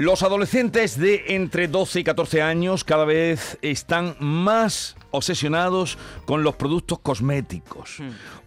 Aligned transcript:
Los 0.00 0.22
adolescentes 0.22 0.98
de 0.98 1.24
entre 1.34 1.68
12 1.68 2.00
y 2.00 2.04
14 2.04 2.40
años 2.40 2.84
cada 2.84 3.04
vez 3.04 3.58
están 3.60 4.16
más 4.18 4.96
obsesionados 5.10 5.98
con 6.24 6.42
los 6.42 6.56
productos 6.56 7.00
cosméticos. 7.00 7.98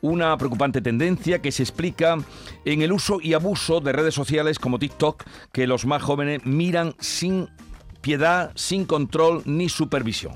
Una 0.02 0.36
preocupante 0.36 0.82
tendencia 0.82 1.44
que 1.44 1.52
se 1.52 1.62
explica 1.62 2.18
en 2.66 2.82
el 2.82 2.92
uso 2.92 3.20
y 3.22 3.36
abuso 3.36 3.82
de 3.82 3.92
redes 3.92 4.16
sociales 4.16 4.58
como 4.58 4.80
TikTok 4.80 5.26
que 5.52 5.68
los 5.68 5.86
más 5.86 6.02
jóvenes 6.02 6.44
miran 6.44 6.96
sin 6.98 7.48
piedad, 8.02 8.52
sin 8.56 8.86
control 8.86 9.44
ni 9.46 9.70
supervisión. 9.70 10.34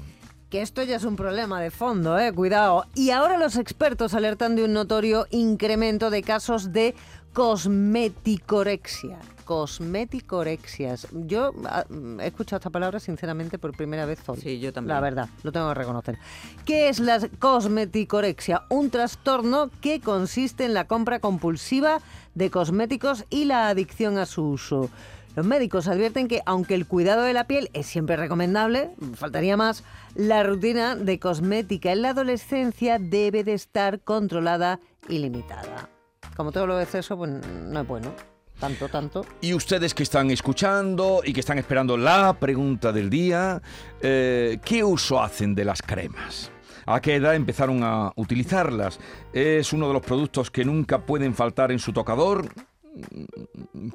Que 0.51 0.61
esto 0.61 0.81
ya 0.83 0.95
es 0.95 1.03
un 1.03 1.17
problema 1.17 1.59
de 1.59 1.71
fondo, 1.71 2.17
eh, 2.17 2.31
cuidado. 2.31 2.85
Y 2.95 3.09
ahora 3.09 3.37
los 3.37 3.57
expertos 3.57 4.13
alertan 4.13 4.55
de 4.55 4.63
un 4.63 4.71
notorio 4.71 5.25
incremento 5.29 6.09
de 6.09 6.21
casos 6.21 6.71
de 6.71 6.95
cosmeticorexia. 7.37 9.19
Cosmeticorexias. 9.45 11.07
Yo 11.11 11.53
ah, 11.65 11.85
he 12.19 12.25
escuchado 12.25 12.57
esta 12.57 12.71
palabra 12.71 12.99
sinceramente 12.99 13.59
por 13.59 13.77
primera 13.77 14.07
vez 14.07 14.27
hoy. 14.27 14.39
Sí, 14.41 14.59
yo 14.59 14.73
también. 14.73 14.95
La 14.95 15.01
verdad, 15.01 15.29
lo 15.43 15.51
tengo 15.51 15.67
que 15.67 15.75
reconocer. 15.75 16.17
¿Qué 16.65 16.89
es 16.89 16.99
la 16.99 17.19
cosmeticorexia? 17.37 18.63
Un 18.69 18.89
trastorno 18.89 19.69
que 19.81 20.01
consiste 20.01 20.65
en 20.65 20.73
la 20.73 20.87
compra 20.87 21.19
compulsiva 21.19 21.99
de 22.33 22.49
cosméticos 22.49 23.23
y 23.29 23.45
la 23.45 23.69
adicción 23.69 24.17
a 24.17 24.25
su 24.25 24.43
uso. 24.43 24.89
Los 25.35 25.45
médicos 25.45 25.87
advierten 25.87 26.27
que 26.27 26.41
aunque 26.47 26.73
el 26.73 26.87
cuidado 26.87 27.21
de 27.21 27.33
la 27.33 27.45
piel 27.45 27.69
es 27.73 27.85
siempre 27.85 28.15
recomendable, 28.15 28.89
faltaría 29.13 29.55
más, 29.55 29.83
la 30.15 30.41
rutina 30.41 30.95
de 30.95 31.19
cosmética 31.19 31.91
en 31.91 32.01
la 32.01 32.09
adolescencia 32.09 32.97
debe 32.97 33.43
de 33.43 33.53
estar 33.53 33.99
controlada 33.99 34.79
y 35.07 35.19
limitada. 35.19 35.87
Como 36.37 36.51
todo 36.51 36.67
lo 36.67 36.79
exceso, 36.79 37.17
pues 37.17 37.31
no 37.31 37.81
es 37.81 37.87
bueno. 37.87 38.13
Tanto, 38.59 38.87
tanto. 38.89 39.25
Y 39.41 39.53
ustedes 39.53 39.93
que 39.95 40.03
están 40.03 40.29
escuchando 40.29 41.21
y 41.23 41.33
que 41.33 41.39
están 41.39 41.57
esperando 41.57 41.97
la 41.97 42.33
pregunta 42.33 42.91
del 42.91 43.09
día, 43.09 43.59
eh, 44.01 44.59
¿qué 44.63 44.83
uso 44.83 45.21
hacen 45.21 45.55
de 45.55 45.65
las 45.65 45.81
cremas? 45.81 46.51
¿A 46.85 47.01
qué 47.01 47.15
edad 47.15 47.35
empezaron 47.35 47.83
a 47.83 48.13
utilizarlas? 48.15 48.99
¿Es 49.33 49.73
uno 49.73 49.87
de 49.87 49.93
los 49.93 50.03
productos 50.03 50.51
que 50.51 50.63
nunca 50.63 51.05
pueden 51.05 51.33
faltar 51.33 51.71
en 51.71 51.79
su 51.79 51.91
tocador? 51.91 52.47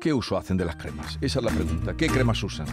¿Qué 0.01 0.13
uso 0.13 0.37
hacen 0.37 0.57
de 0.57 0.65
las 0.65 0.77
cremas? 0.77 1.19
Esa 1.21 1.39
es 1.39 1.45
la 1.45 1.51
pregunta. 1.53 1.95
¿Qué 1.97 2.09
cremas 2.09 2.43
usan? 2.43 2.67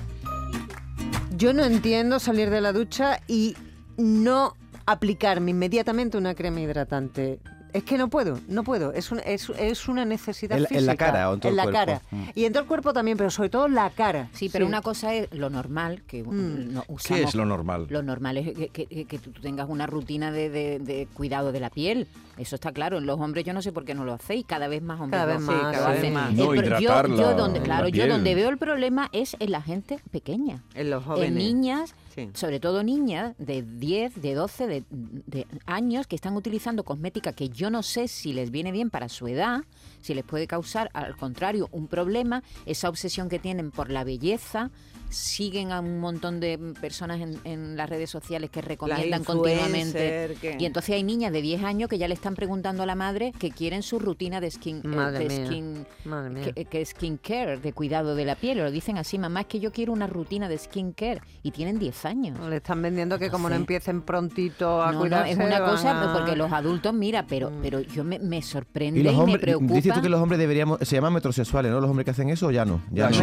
Yo 1.38 1.54
no 1.54 1.64
entiendo 1.64 2.20
salir 2.20 2.50
de 2.50 2.62
la 2.62 2.74
ducha 2.74 3.22
y 3.28 3.56
no 3.98 4.56
aplicarme 4.88 5.52
inmediatamente 5.52 6.18
una 6.18 6.34
crema 6.34 6.60
hidratante. 6.60 7.40
Es 7.72 7.84
que 7.84 7.98
no 7.98 8.08
puedo, 8.10 8.40
no 8.48 8.64
puedo. 8.64 8.94
Es, 8.94 9.12
un- 9.12 9.22
es, 9.26 9.50
es 9.58 9.88
una 9.88 10.04
necesidad 10.06 10.58
En 10.58 10.64
la- 10.64 10.70
física. 10.70 10.80
en 10.82 10.86
la 10.88 10.96
cara 10.96 11.30
o 11.30 11.34
en 11.36 11.40
todo 11.40 11.50
En 11.50 11.54
el 11.54 11.58
la 11.58 11.64
cuerpo. 11.64 11.80
cara. 11.80 12.02
Mm. 12.12 12.24
Y 12.36 12.46
en 12.46 12.54
todo 12.54 12.62
el 12.64 12.68
cuerpo 12.68 12.94
también, 12.94 13.18
pero 13.18 13.30
sobre 13.30 13.50
todo 13.50 13.68
la 13.68 13.90
cara. 13.92 14.30
Sí, 14.34 14.50
pero 14.50 14.66
una 14.66 14.82
cosa 14.82 15.14
es 15.14 15.28
lo 15.34 15.50
normal, 15.50 16.02
que 16.08 16.24
Mm. 16.24 16.74
no 16.74 16.82
¿Qué 16.84 16.94
usamos. 16.94 17.22
es 17.24 17.36
lo 17.36 17.46
normal? 17.46 17.86
Lo 17.90 18.02
normal 18.02 18.38
es 18.38 18.54
que, 18.58 18.70
que- 18.70 19.06
que 19.06 19.20
tú 19.20 19.32
tengas 19.34 19.70
una 19.70 19.86
rutina 19.86 20.32
de, 20.32 20.50
de- 20.50 20.80
de 20.80 21.08
cuidado 21.14 21.52
de 21.52 21.60
la 21.60 21.70
piel. 21.70 22.08
Eso 22.38 22.56
está 22.56 22.72
claro. 22.72 22.98
En 22.98 23.06
los 23.06 23.20
hombres 23.20 23.44
yo 23.46 23.54
no 23.54 23.62
sé 23.62 23.72
por 23.72 23.84
qué 23.86 23.94
no 23.94 24.06
lo 24.06 24.14
hacéis. 24.14 24.46
Cada 24.46 24.68
vez 24.68 24.82
más 24.82 25.00
hombres 25.02 25.20
Cada 25.22 25.34
lo 25.34 25.40
vez 25.40 25.50
hacen. 25.50 25.62
más, 25.64 25.76
cada 25.76 25.90
vez 25.92 26.12
más. 26.14 26.30
El 26.32 26.38
No, 26.38 26.46
yo, 26.46 26.56
hidratar 26.56 27.08
yo 27.10 27.16
la- 27.22 27.34
donde, 27.34 27.60
la 27.60 27.66
claro, 27.66 27.88
yo 27.90 28.08
donde 28.08 28.36
veo 28.36 28.50
el 28.50 28.58
problema 28.58 29.10
es 29.12 29.36
en 29.40 29.52
la 29.52 29.62
gente 29.62 30.00
pequeña. 30.12 30.64
En 30.74 30.90
los 30.90 31.04
En 31.04 31.08
jóvenes. 31.10 31.34
niñas, 31.34 31.94
Sobre 32.34 32.60
todo 32.60 32.84
niñas 32.84 33.36
de 33.38 33.62
10, 33.62 34.22
de 34.22 34.34
12 34.34 34.68
de, 34.68 34.84
de 34.90 35.48
años 35.66 36.08
que 36.08 36.16
están 36.16 36.36
utilizando 36.36 36.84
cosmética 36.84 37.34
que 37.34 37.50
yo 37.50 37.70
no 37.70 37.84
sé 37.84 38.08
si 38.08 38.34
les 38.34 38.52
viene 38.52 38.72
bien 38.72 38.90
para 38.90 39.10
su 39.10 39.28
edad, 39.28 39.64
si 40.02 40.14
les 40.14 40.24
puede 40.24 40.48
causar, 40.48 40.90
al 40.94 41.16
contrario, 41.16 41.70
un 41.72 41.88
problema, 41.88 42.44
esa 42.66 42.90
obsesión 42.90 43.30
que 43.30 43.40
tienen 43.40 43.72
por 43.72 43.90
la 43.90 44.04
belleza. 44.04 44.72
Siguen 45.10 45.72
a 45.72 45.80
un 45.80 46.00
montón 46.00 46.40
de 46.40 46.58
personas 46.80 47.20
en, 47.20 47.40
en 47.44 47.76
las 47.76 47.90
redes 47.90 48.10
sociales 48.10 48.50
que 48.52 48.62
recomiendan 48.62 49.24
continuamente. 49.24 50.36
que- 50.40 50.58
Y 50.60 50.66
entonces 50.66 50.96
hay 50.96 51.04
niñas 51.04 51.32
de 51.34 51.42
10 51.42 51.64
años 51.64 51.90
que 51.90 51.98
ya 51.98 52.08
le 52.08 52.14
están 52.14 52.36
preguntando 52.36 52.84
a 52.84 52.86
la 52.86 52.96
madre 52.96 53.32
que 53.40 53.50
quieren 53.52 53.82
su 53.82 53.98
rutina 54.00 54.40
de 54.40 54.52
skin, 54.52 54.78
eh, 54.78 54.88
Madre 54.88 55.28
de 55.28 55.38
mía. 55.38 55.46
skin 55.48 55.86
Madre 56.06 56.30
mía. 56.30 56.52
que, 56.54 56.66
que 56.66 56.82
es 56.82 56.90
skincare, 56.90 57.58
de 57.58 57.74
cuidado 57.74 58.16
de 58.16 58.26
la 58.26 58.36
piel. 58.36 58.60
Lo 58.60 58.70
dicen 58.72 58.98
así, 58.98 59.18
mamá, 59.18 59.42
es 59.42 59.48
que 59.48 59.60
yo 59.60 59.72
quiero 59.72 59.94
una 59.94 60.08
rutina 60.08 60.48
de 60.48 60.58
skincare. 60.58 61.22
Y 61.42 61.52
tienen 61.52 61.80
10 61.80 62.06
años. 62.06 62.40
Le 62.48 62.58
están 62.58 62.82
vendiendo 62.82 63.18
que 63.18 63.30
como 63.30 63.50
no 63.50 63.56
empiecen 63.56 64.02
prontito 64.02 64.82
a 64.82 64.92
No, 64.92 65.06
es 65.06 65.38
una 65.38 65.60
cosa, 65.66 66.12
a- 66.12 66.14
porque 66.18 66.36
los 66.36 66.52
adultos, 66.52 66.94
mira, 66.94 67.26
pero, 67.28 67.50
Mm. 67.50 67.62
pero 67.62 67.80
yo 67.82 68.04
me, 68.04 68.20
me 68.20 68.42
sorprende 68.42 69.00
Y 69.00 69.02
y, 69.02 69.06
los 69.06 69.14
me 69.16 69.20
hombres, 69.22 69.42
preocupa. 69.42 69.74
dices 69.74 69.94
tú 69.94 70.02
que 70.02 70.10
los 70.10 70.22
hombres 70.22 70.40
deberíamos, 70.40 70.80
se 70.82 70.96
llaman 70.96 71.14
metrosexuales, 71.14 71.72
¿no? 71.72 71.80
Los 71.82 71.90
hombres 71.90 72.06
que 72.06 72.12
hacen 72.12 72.30
eso 72.30 72.52
ya 72.52 72.64
no. 72.66 72.82
Ya 72.92 73.10
no. 73.10 73.16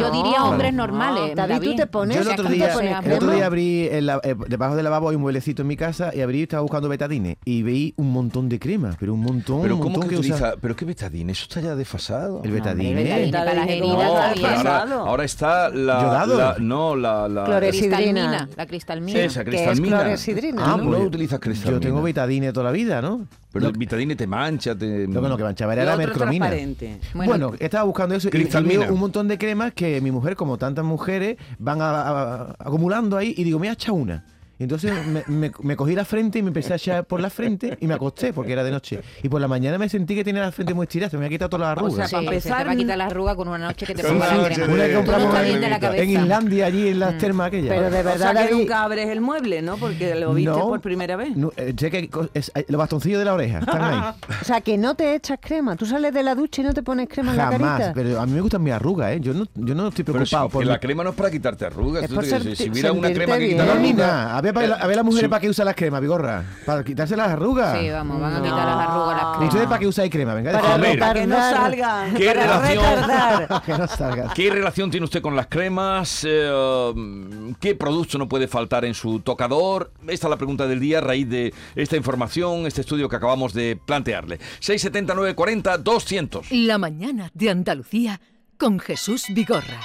Yo 0.00 0.10
diría 0.10 0.44
hombres 0.44 0.72
No, 0.72 0.86
normales. 1.10 1.36
David, 1.36 1.70
tú 1.70 1.76
te 1.76 1.86
pones- 1.86 2.16
Yo 2.16 2.22
el 2.22 2.28
otro 2.28 2.42
¿tú 2.44 2.48
te 2.50 2.54
día, 2.54 2.72
el 3.04 3.12
otro 3.12 3.30
día 3.32 3.46
abrí, 3.46 3.88
en 3.90 4.06
la- 4.06 4.20
eh, 4.22 4.34
debajo 4.48 4.74
del 4.76 4.84
lavabo 4.84 5.08
hay 5.10 5.16
un 5.16 5.22
mueblecito 5.22 5.62
en 5.62 5.68
mi 5.68 5.76
casa 5.76 6.10
y 6.14 6.20
abrí 6.20 6.40
y 6.40 6.42
estaba 6.42 6.62
buscando 6.62 6.88
betadine 6.88 7.38
y 7.44 7.62
veí 7.62 7.94
un 7.96 8.12
montón 8.12 8.48
de 8.48 8.58
crema, 8.58 8.96
pero 8.98 9.14
un 9.14 9.20
montón, 9.20 9.62
¿Pero 9.62 9.76
un 9.76 9.80
cómo 9.82 10.00
que 10.00 10.16
usa- 10.16 10.18
utiliza? 10.18 10.54
¿Pero 10.60 10.76
qué 10.76 10.84
betadine? 10.84 11.32
Eso 11.32 11.42
está 11.44 11.60
ya 11.60 11.74
desfasado. 11.74 12.40
El 12.44 12.50
No, 12.50 12.54
betadine. 12.54 13.30
No, 13.32 15.02
ahora, 15.06 15.24
está 15.24 15.68
la... 15.70 16.02
¿Yodado? 16.02 16.36
la- 16.38 16.56
no, 16.58 16.96
la... 16.96 17.28
la. 17.28 17.60
Cristalmina, 17.60 18.48
la 18.56 18.66
cristalmina. 18.66 19.20
Esa, 19.20 19.44
que 19.44 19.50
es 19.50 19.56
cristalmina. 19.56 20.00
clorexidrina. 20.00 20.62
Tú 20.64 20.70
Ah, 20.70 20.76
no, 20.76 20.84
pues, 20.88 20.98
no 21.00 21.04
utilizas 21.06 21.40
cristalmina. 21.40 21.76
Yo 21.76 21.80
tengo 21.80 22.02
betadine 22.02 22.52
toda 22.52 22.64
la 22.64 22.72
vida, 22.72 23.00
¿no? 23.02 23.26
Pero 23.52 23.66
el 23.66 23.72
vitadine 23.76 24.16
te 24.16 24.26
mancha, 24.26 24.74
te... 24.74 25.06
Lo 25.06 25.20
que 25.20 25.28
no, 25.28 25.36
que 25.36 25.42
manchaba 25.42 25.74
Y 25.74 25.76
era 25.76 25.84
la 25.84 25.96
mercromina. 25.98 26.48
Bueno, 26.48 26.98
Bueno, 27.30 27.52
estaba 27.58 27.84
buscando 27.84 28.14
eso 28.14 28.28
y- 28.28 28.30
y 28.30 28.32
Cristalmina. 28.32 28.80
veo 28.86 28.94
un 28.94 29.00
montón 29.00 29.28
de 29.28 29.36
cremas 29.36 29.72
que 29.74 30.00
mi 30.00 30.10
mujer, 30.10 30.36
como 30.36 30.56
tantas 30.56 30.84
mujeres, 30.92 31.36
van 31.58 31.78
a- 31.80 32.54
acumulando 32.58 33.16
ahí 33.16 33.34
y 33.36 33.44
digo, 33.44 33.58
me 33.58 33.68
ha 33.68 33.72
echado 33.72 33.94
una. 33.94 34.24
Y 34.62 34.64
entonces 34.64 34.92
me, 35.08 35.24
me- 35.26 35.50
me 35.60 35.74
cogí 35.74 35.96
la 35.96 36.04
frente 36.04 36.38
y 36.38 36.42
me 36.42 36.48
empecé 36.50 36.72
a 36.72 36.76
echar 36.76 37.04
por 37.04 37.20
la 37.20 37.30
frente 37.30 37.76
y 37.80 37.86
me 37.88 37.94
acosté 37.94 38.32
porque 38.32 38.52
era 38.52 38.62
de 38.62 38.70
noche. 38.70 39.00
Y 39.20 39.28
por 39.28 39.40
la 39.40 39.48
mañana 39.48 39.76
me 39.76 39.88
sentí 39.88 40.14
que 40.14 40.22
tenía 40.22 40.40
la 40.42 40.52
frente 40.52 40.72
muy 40.72 40.84
estirada, 40.84 41.10
se 41.10 41.16
me 41.18 41.24
había 41.26 41.34
quitado 41.36 41.48
todas 41.50 41.74
las 41.74 41.82
O 41.84 41.90
sea, 41.90 42.04
arrugas. 42.04 42.10
Sí, 42.10 42.14
para 42.14 42.40
se 42.40 42.42
te 42.48 42.50
va 42.50 42.56
a 42.56 42.60
empezar, 42.60 42.76
quitar 42.76 42.98
la 42.98 43.06
arruga 43.06 43.34
con 43.34 43.48
una 43.48 43.58
noche 43.58 43.86
que 43.86 43.94
te 43.96 44.04
ponga 44.04 44.36
la 44.36 44.44
crema. 44.48 44.66
de- 44.68 44.72
una 44.72 44.86
que 44.86 44.94
compramos 44.94 45.40
en, 45.40 45.60
de 45.60 45.68
la 45.68 45.80
cabeza. 45.80 46.02
en 46.04 46.10
Islandia, 46.10 46.66
allí 46.66 46.88
en 46.88 47.00
las 47.00 47.18
termas 47.18 47.48
aquellas. 47.48 47.70
Pero 47.70 47.90
de 47.90 48.00
o 48.00 48.04
verdad, 48.04 48.32
sea, 48.34 48.46
que 48.46 48.54
nunca 48.54 48.82
abres 48.84 49.08
el 49.08 49.20
mueble, 49.20 49.62
¿no? 49.62 49.76
Porque 49.78 50.14
lo 50.14 50.32
viste 50.32 50.50
No. 50.52 50.68
por 50.68 50.80
primera 50.80 51.16
vez. 51.16 51.36
No, 51.36 51.50
eh, 51.56 51.74
sé 51.76 51.90
que 51.90 52.08
es- 52.34 52.52
los 52.68 52.78
bastoncillos 52.78 53.18
de 53.18 53.24
la 53.24 53.34
oreja 53.34 53.58
están 53.58 53.82
ahí. 53.82 54.14
o 54.42 54.44
sea, 54.44 54.60
que 54.60 54.78
no 54.78 54.94
te 54.94 55.16
echas 55.16 55.38
crema. 55.42 55.74
Tú 55.74 55.86
sales 55.86 56.14
de 56.14 56.22
la 56.22 56.36
ducha 56.36 56.62
y 56.62 56.64
no 56.66 56.72
te 56.72 56.84
pones 56.84 57.08
crema 57.08 57.32
en 57.32 57.36
la 57.36 57.44
Jamás. 57.50 57.78
carita. 57.80 57.92
Pero 57.94 58.20
a 58.20 58.26
mí 58.26 58.32
me 58.32 58.40
gustan 58.42 58.62
mis 58.62 58.72
arrugas, 58.74 59.10
¿eh? 59.12 59.18
Yo 59.20 59.34
no, 59.34 59.44
yo 59.56 59.74
no 59.74 59.88
estoy 59.88 60.04
Pero 60.04 60.24
si, 60.24 60.30
preocupado 60.30 60.48
que 60.48 60.52
por 60.52 60.66
la 60.66 60.74
mi- 60.74 60.78
crema 60.78 61.02
no 61.02 61.10
es 61.10 61.16
para 61.16 61.30
quitarte 61.32 61.64
arrugas. 61.66 62.04
Es 62.04 62.08
tú 62.10 62.14
por 62.14 62.22
te- 62.24 62.30
ser- 62.30 62.56
si 62.56 62.70
hubiera 62.70 62.92
una 62.92 63.12
crema 63.12 63.34
que 63.38 63.44
bien. 63.46 63.50
quita 63.52 63.64
No, 63.64 63.72
las 63.74 63.82
ni 63.82 63.88
arrugas, 63.90 64.32
ver, 64.52 64.70
para- 64.70 64.82
a 64.82 64.86
ver 64.86 64.96
las 64.96 65.04
mujeres 65.04 65.28
para 65.28 65.40
qué 65.40 65.48
usan 65.48 65.66
las 65.66 65.74
cremas, 65.74 66.00
Vigorra. 66.00 66.44
Para 66.64 66.84
quitarse 66.84 67.16
las 67.16 67.28
arrugas. 67.30 67.78
Sí, 67.78 67.90
vamos, 67.90 68.20
van 68.20 68.34
a 68.36 68.42
quitar 68.42 68.56
las 68.66 68.88
arrugas 68.88 69.16
las 69.16 69.26
cremas. 69.36 69.48
¿Ustedes 69.48 69.66
para 69.66 69.78
qué 69.78 69.86
usáis 69.86 70.10
crema? 70.10 70.34
Venga, 70.34 70.52
Para 70.98 71.14
que 71.14 71.26
no 71.26 71.36
salgan. 71.36 72.14
¿Qué 72.14 72.26
Para 72.26 72.60
relación? 72.60 73.62
que 73.66 73.72
no. 74.18 74.32
¿Qué 74.34 74.50
relación 74.50 74.90
tiene 74.90 75.04
usted 75.04 75.20
con 75.22 75.34
las 75.36 75.46
cremas? 75.48 76.24
Eh, 76.28 77.52
¿Qué 77.60 77.74
producto 77.74 78.18
no 78.18 78.28
puede 78.28 78.48
faltar 78.48 78.84
en 78.84 78.94
su 78.94 79.20
tocador? 79.20 79.92
Esta 80.06 80.26
es 80.26 80.30
la 80.30 80.36
pregunta 80.36 80.66
del 80.66 80.80
día 80.80 80.98
a 80.98 81.00
raíz 81.00 81.28
de 81.28 81.52
esta 81.74 81.96
información, 81.96 82.66
este 82.66 82.80
estudio 82.82 83.08
que 83.08 83.16
acabamos 83.16 83.52
de 83.52 83.78
plantearle. 83.84 84.38
679 84.60 85.34
40 85.34 85.78
200. 85.78 86.50
La 86.52 86.78
mañana 86.78 87.30
de 87.34 87.50
Andalucía 87.50 88.20
con 88.58 88.78
Jesús 88.78 89.24
Vigorra. 89.30 89.80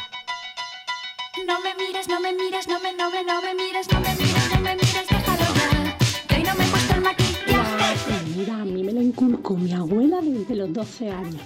No 1.45 1.59
me 1.61 1.73
mires, 1.75 2.07
no 2.07 2.19
me 2.19 2.33
mires, 2.33 2.67
no 2.67 2.79
me, 2.79 2.93
no 2.93 3.09
me, 3.11 3.23
no 3.23 3.41
me 3.41 3.53
mires, 3.55 3.87
no 3.93 3.99
me 3.99 4.09
mires, 4.15 4.33
no 4.33 4.33
me 4.33 4.33
mires, 4.33 4.36
mira, 8.37 8.61
a 8.61 8.65
mí 8.65 8.83
me 8.83 8.93
lo 8.93 9.01
inculcó 9.01 9.57
mi 9.57 9.73
abuela 9.73 10.21
desde 10.21 10.55
los 10.55 10.71
12 10.71 11.09
años, 11.09 11.41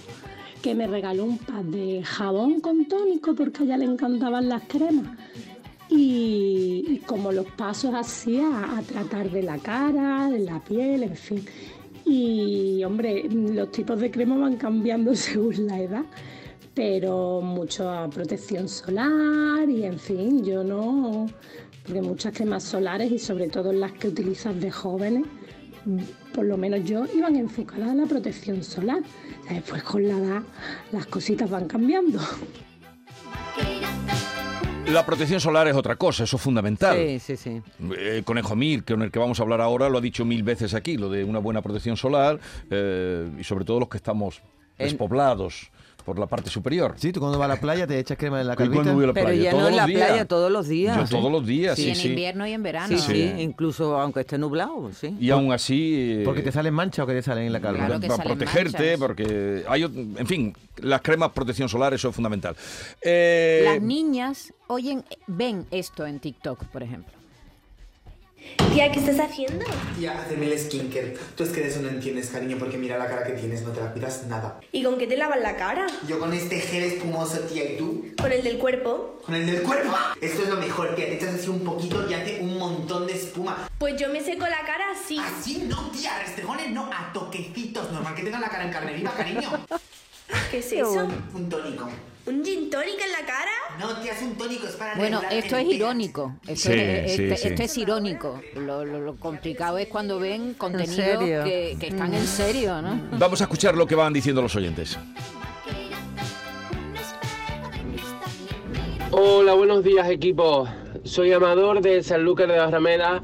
que 0.62 0.76
me 0.76 0.88
regaló 0.88 1.24
un 1.24 1.38
pack 1.38 1.64
de 1.64 2.04
jabón 2.04 2.60
con 2.60 2.86
tónico 2.86 3.34
porque 3.34 3.64
a 3.64 3.66
ella 3.66 3.78
le 3.78 3.86
encantaban 3.86 4.50
las 4.50 4.64
cremas. 4.64 5.18
Y, 5.90 7.02
como 7.06 7.32
los 7.32 7.46
pasos 7.52 7.94
así 7.94 8.40
a, 8.40 8.78
a 8.78 8.82
tratar 8.82 9.30
de 9.30 9.44
la 9.44 9.58
cara, 9.58 10.30
de 10.30 10.40
la 10.40 10.60
piel, 10.64 11.04
en 11.04 11.16
fin. 11.16 11.46
Y 12.06 12.84
hombre, 12.84 13.24
los 13.30 13.72
tipos 13.72 14.00
de 14.00 14.12
crema 14.12 14.38
van 14.38 14.58
cambiando 14.58 15.16
según 15.16 15.68
la 15.68 15.80
edad, 15.80 16.06
pero 16.74 17.42
mucha 17.42 18.10
protección 18.10 18.68
solar 18.68 19.70
y 19.70 19.84
en 19.84 19.98
fin, 19.98 20.44
yo 20.44 20.64
no, 20.64 21.28
porque 21.86 22.02
muchas 22.02 22.34
cremas 22.34 22.64
solares 22.64 23.12
y 23.12 23.20
sobre 23.20 23.48
todo 23.48 23.72
las 23.72 23.94
que 23.94 24.10
utilizas 24.10 24.60
de 24.60 24.72
jóvenes, 24.72 25.26
por 26.34 26.46
lo 26.46 26.58
menos 26.58 26.84
yo, 26.84 27.06
iban 27.14 27.36
enfocadas 27.36 27.90
a 27.90 27.94
la 27.96 28.06
protección 28.06 28.64
solar. 28.64 29.02
Después 29.50 29.84
con 29.84 30.08
la 30.08 30.18
edad 30.18 30.42
las 30.92 31.06
cositas 31.08 31.50
van 31.50 31.68
cambiando. 31.68 32.20
La 34.88 35.06
protección 35.06 35.40
solar 35.40 35.68
es 35.68 35.76
otra 35.76 35.96
cosa, 35.96 36.24
eso 36.26 36.36
es 36.36 36.42
fundamental. 36.42 36.98
Sí, 36.98 37.20
sí, 37.20 37.38
sí. 37.38 37.62
Eh, 37.98 38.24
Conejo 38.26 38.56
Mir, 38.56 38.84
con 38.84 39.02
el 39.02 39.12
que 39.12 39.20
vamos 39.20 39.40
a 39.40 39.44
hablar 39.44 39.62
ahora, 39.62 39.88
lo 39.88 40.00
ha 40.00 40.02
dicho 40.02 40.26
mil 40.26 40.44
veces 40.44 40.74
aquí, 40.74 40.98
lo 40.98 41.10
de 41.10 41.24
una 41.24 41.40
buena 41.40 41.62
protección 41.62 41.96
solar 41.96 42.40
eh, 42.70 43.30
y 43.40 43.44
sobre 43.44 43.64
todo 43.64 43.80
los 43.80 43.90
que 43.90 43.98
estamos 43.98 44.42
En- 44.78 44.88
despoblados. 44.88 45.72
Por 46.02 46.18
la 46.20 46.26
parte 46.28 46.50
superior. 46.50 46.94
Sí, 46.98 47.12
tú 47.12 47.20
cuando 47.20 47.38
vas 47.40 47.46
a 47.50 47.56
la 47.56 47.60
playa 47.62 47.86
te 47.88 47.98
echas 48.00 48.18
crema 48.18 48.42
en 48.42 48.48
la 48.48 48.54
¿Y 48.54 48.56
cuándo 48.58 48.74
calvita. 48.76 48.94
voy 48.94 49.04
a 49.04 49.08
la 49.08 49.14
Pero 49.14 49.26
playa? 49.28 49.44
ya 49.44 49.52
no 49.52 49.58
¿Todos 49.58 49.70
en 49.70 49.76
la 49.78 49.86
días? 49.86 50.08
playa 50.08 50.26
todos 50.26 50.52
los 50.52 50.68
días. 50.68 50.98
Yo 51.10 51.18
todos 51.18 51.32
los 51.32 51.46
días, 51.46 51.76
Sí, 51.76 51.84
sí, 51.84 51.90
en 51.90 51.96
sí. 51.96 52.08
invierno 52.10 52.48
y 52.48 52.52
en 52.54 52.64
verano. 52.64 52.88
Sí, 52.88 52.98
sí, 52.98 53.14
Sí. 53.36 53.42
incluso 53.42 54.00
aunque 54.00 54.22
esté 54.22 54.38
nublado, 54.38 54.92
sí. 54.94 55.16
Y 55.20 55.30
aún 55.30 55.52
así... 55.52 56.20
eh, 56.20 56.24
Porque 56.26 56.42
te 56.42 56.52
salen 56.52 56.74
manchas 56.74 57.04
o 57.04 57.08
que 57.08 57.14
te 57.14 57.22
salen 57.22 57.46
en 57.46 57.54
la 57.54 57.62
calva. 57.62 57.86
Claro 57.86 58.00
para 58.08 58.24
protegerte, 58.24 58.78
manchas. 58.98 59.00
porque 59.00 59.64
hay, 59.68 59.84
en 59.84 60.28
fin, 60.28 60.54
las 60.78 61.02
cremas 61.02 61.32
protección 61.32 61.70
solar, 61.70 61.94
eso 61.94 62.10
es 62.10 62.16
fundamental. 62.16 62.56
Eh, 63.02 63.62
Las 63.66 63.82
niñas 63.82 64.54
oyen, 64.68 65.04
ven 65.28 65.66
esto 65.72 66.06
en 66.06 66.20
TikTok, 66.20 66.66
por 66.66 66.84
ejemplo. 66.84 67.14
Tía, 68.74 68.92
¿qué 68.92 69.00
estás 69.00 69.20
haciendo? 69.20 69.66
Tía, 69.98 70.20
hacerme 70.20 70.46
el 70.46 70.58
skincare. 70.58 71.18
Tú 71.36 71.44
es 71.44 71.50
que 71.50 71.62
de 71.62 71.68
eso 71.68 71.82
no 71.82 71.90
entiendes, 71.90 72.30
cariño, 72.30 72.58
porque 72.58 72.78
mira 72.78 72.98
la 72.98 73.08
cara 73.08 73.24
que 73.24 73.34
tienes, 73.34 73.64
no 73.64 73.72
te 73.72 73.82
la 73.82 73.92
cuidas 73.92 74.26
nada. 74.28 74.60
¿Y 74.72 74.84
con 74.84 74.98
qué 74.98 75.08
te 75.08 75.18
lavas 75.18 75.42
la 75.42 75.58
cara? 75.58 75.88
Yo 76.08 76.20
con 76.20 76.34
este 76.34 76.60
gel 76.60 76.84
espumoso, 76.84 77.40
tía, 77.42 77.74
¿y 77.74 77.78
tú? 77.78 78.06
¿Con 78.18 78.32
el 78.32 78.44
del 78.44 78.58
cuerpo? 78.58 79.20
Con 79.26 79.36
el 79.36 79.46
del 79.46 79.62
cuerpo. 79.62 79.94
Esto 80.22 80.44
es 80.44 80.50
lo 80.50 80.56
mejor, 80.56 80.96
tía. 80.96 81.08
Te 81.08 81.16
echas 81.16 81.36
así 81.36 81.50
un 81.50 81.66
poquito 81.66 82.10
y 82.10 82.14
hace 82.14 82.40
un 82.42 82.58
montón 82.58 83.08
de 83.08 83.14
espuma. 83.14 83.70
Pues 83.78 84.00
yo 84.00 84.10
me 84.10 84.22
seco 84.22 84.48
la 84.48 84.62
cara 84.66 84.92
así. 84.92 85.20
Así 85.20 85.66
no, 85.68 85.92
tía. 85.92 86.18
Restregones 86.20 86.72
no, 86.72 86.86
a 86.86 87.12
toquecitos. 87.14 87.92
Normal 87.92 88.16
que 88.16 88.24
tengas 88.24 88.42
la 88.42 88.50
cara 88.50 88.64
en 88.64 88.72
carne 88.72 88.94
viva, 88.94 89.12
cariño. 89.12 89.50
¿Qué 90.52 90.60
es 90.60 90.72
eso? 90.72 91.08
Un 91.34 91.50
tónico. 91.50 91.90
¿Un 92.26 92.46
gin 92.46 92.70
tonic 92.70 93.00
en 93.04 93.12
la 93.12 93.26
cara? 93.26 93.52
No, 93.80 94.00
tía, 94.02 94.14
es 94.14 94.22
un 94.22 94.36
tónico, 94.36 94.68
es 94.68 94.74
para 94.76 94.96
Bueno, 94.96 95.22
esto 95.32 95.58
es 95.58 95.66
irónico. 95.68 96.36
Esto, 96.48 96.70
Sí, 96.72 96.78
es, 96.80 97.16
sí, 97.16 97.24
este- 97.24 97.38
sí. 97.38 97.48
esto 97.48 97.64
es 97.64 97.78
irónico. 97.80 98.40
Lo, 98.56 98.86
lo- 98.86 99.00
lo 99.00 99.16
complicado 99.16 99.80
es 99.80 99.88
cuando 99.88 100.20
ven 100.20 100.54
contenidos 100.54 101.24
que, 101.44 101.76
que 101.80 101.88
están 101.88 102.14
en 102.14 102.28
serio, 102.28 102.80
¿no? 102.82 103.00
Vamos 103.14 103.42
a 103.42 103.46
escuchar 103.46 103.76
lo 103.76 103.88
que 103.88 103.96
van 103.96 104.14
diciendo 104.14 104.42
los 104.42 104.56
oyentes. 104.56 105.00
Hola, 109.12 109.54
buenos 109.54 109.84
días 109.84 110.08
equipo. 110.10 110.68
Soy 111.04 111.34
Amador 111.34 111.82
de 111.82 112.04
San 112.04 112.24
Lucas 112.24 112.48
de 112.48 112.58
Barrameda 112.58 113.22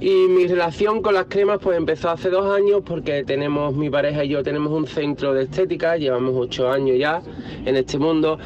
y 0.00 0.28
mi 0.28 0.46
relación 0.46 1.02
con 1.02 1.14
las 1.14 1.26
cremas 1.26 1.58
pues 1.60 1.76
empezó 1.76 2.10
hace 2.10 2.30
dos 2.30 2.46
años 2.54 2.82
porque 2.84 3.24
tenemos, 3.24 3.74
mi 3.74 3.90
pareja 3.90 4.24
y 4.24 4.28
yo 4.28 4.42
tenemos 4.42 4.72
un 4.72 4.86
centro 4.86 5.34
de 5.34 5.44
estética, 5.44 5.96
llevamos 5.96 6.34
ocho 6.36 6.70
años 6.70 6.96
ya 6.98 7.20
en 7.64 7.76
este 7.76 7.98
mundo 7.98 8.38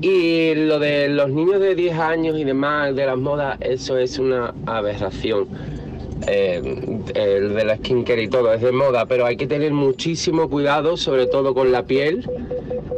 y 0.00 0.54
lo 0.54 0.78
de 0.78 1.08
los 1.08 1.30
niños 1.30 1.60
de 1.60 1.74
10 1.74 1.98
años 1.98 2.38
y 2.38 2.44
demás, 2.44 2.94
de 2.94 3.06
las 3.06 3.16
modas, 3.16 3.56
eso 3.60 3.96
es 3.96 4.18
una 4.18 4.52
aberración. 4.66 5.48
Eh, 6.26 6.62
el 7.14 7.54
de 7.54 7.64
la 7.64 7.76
skincare 7.76 8.22
y 8.22 8.28
todo 8.28 8.52
es 8.52 8.62
de 8.62 8.72
moda, 8.72 9.06
pero 9.06 9.26
hay 9.26 9.36
que 9.36 9.46
tener 9.46 9.72
muchísimo 9.72 10.48
cuidado, 10.48 10.96
sobre 10.96 11.26
todo 11.26 11.54
con 11.54 11.72
la 11.72 11.84
piel, 11.84 12.28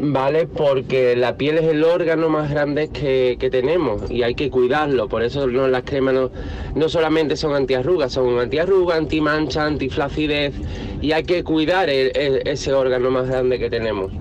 ¿vale? 0.01 0.47
Porque 0.47 1.17
la 1.17 1.37
piel 1.37 1.59
es 1.59 1.65
el 1.65 1.83
órgano 1.83 2.29
más 2.29 2.51
grande 2.51 2.89
que, 2.91 3.37
tenemos 3.51 4.09
y 4.11 4.23
hay 4.23 4.35
que 4.35 4.51
cuidarlo. 4.51 5.09
Por 5.09 5.23
eso 5.23 5.47
no, 5.49 5.67
las 5.67 5.83
cremas 5.83 6.15
no, 6.15 6.31
no 6.75 6.89
solamente 6.89 7.37
son 7.37 7.55
antiarrugas, 7.55 8.13
son 8.13 8.39
antiarrugas, 8.39 8.99
antimancha, 8.99 9.65
antiflacidez 9.67 10.55
y 11.01 11.13
hay 11.13 11.25
que 11.25 11.43
cuidar 11.43 11.91
el- 11.91 12.13
ese 12.47 12.73
órgano 12.73 13.11
más 13.11 13.29
grande 13.29 13.59
que 13.59 13.69
tenemos. 13.69 14.13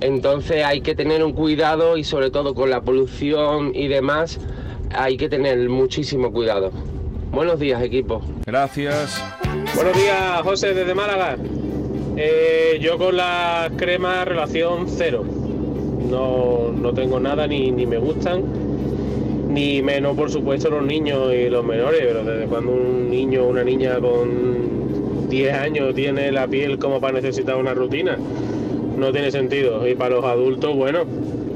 Entonces 0.00 0.64
hay 0.64 0.80
que 0.80 0.94
tener 0.94 1.22
un 1.22 1.34
cuidado 1.34 1.96
y 1.96 2.04
sobre 2.04 2.30
todo 2.30 2.54
con 2.54 2.68
la 2.70 2.80
polución 2.80 3.72
y 3.74 3.86
demás, 3.88 4.40
hay 4.92 5.16
que 5.16 5.28
tener 5.28 5.68
muchísimo 5.68 6.32
cuidado. 6.32 6.72
Buenos 7.30 7.60
días 7.60 7.80
equipo. 7.82 8.20
Gracias. 8.44 9.24
Buenos 9.74 9.96
días, 9.96 10.40
José, 10.42 10.74
desde 10.74 10.94
Málaga. 10.94 11.36
Eh, 12.16 12.78
yo 12.80 12.98
con 12.98 13.16
la 13.16 13.70
crema 13.76 14.24
relación 14.24 14.86
cero. 14.88 15.24
No, 16.10 16.72
no 16.72 16.92
tengo 16.92 17.20
nada, 17.20 17.46
ni, 17.46 17.70
ni 17.70 17.86
me 17.86 17.98
gustan, 17.98 18.42
ni 19.48 19.80
menos, 19.80 20.16
por 20.16 20.28
supuesto, 20.28 20.70
los 20.70 20.84
niños 20.84 21.32
y 21.32 21.48
los 21.48 21.64
menores. 21.64 22.00
Pero 22.04 22.24
desde 22.24 22.46
cuando 22.46 22.72
un 22.72 23.08
niño 23.08 23.44
o 23.44 23.48
una 23.48 23.62
niña 23.62 24.00
con 24.00 25.28
10 25.28 25.54
años 25.54 25.94
tiene 25.94 26.32
la 26.32 26.48
piel 26.48 26.80
como 26.80 27.00
para 27.00 27.12
necesitar 27.12 27.56
una 27.56 27.74
rutina, 27.74 28.18
no 28.98 29.12
tiene 29.12 29.30
sentido. 29.30 29.86
Y 29.86 29.94
para 29.94 30.16
los 30.16 30.24
adultos, 30.24 30.74
bueno, 30.74 31.04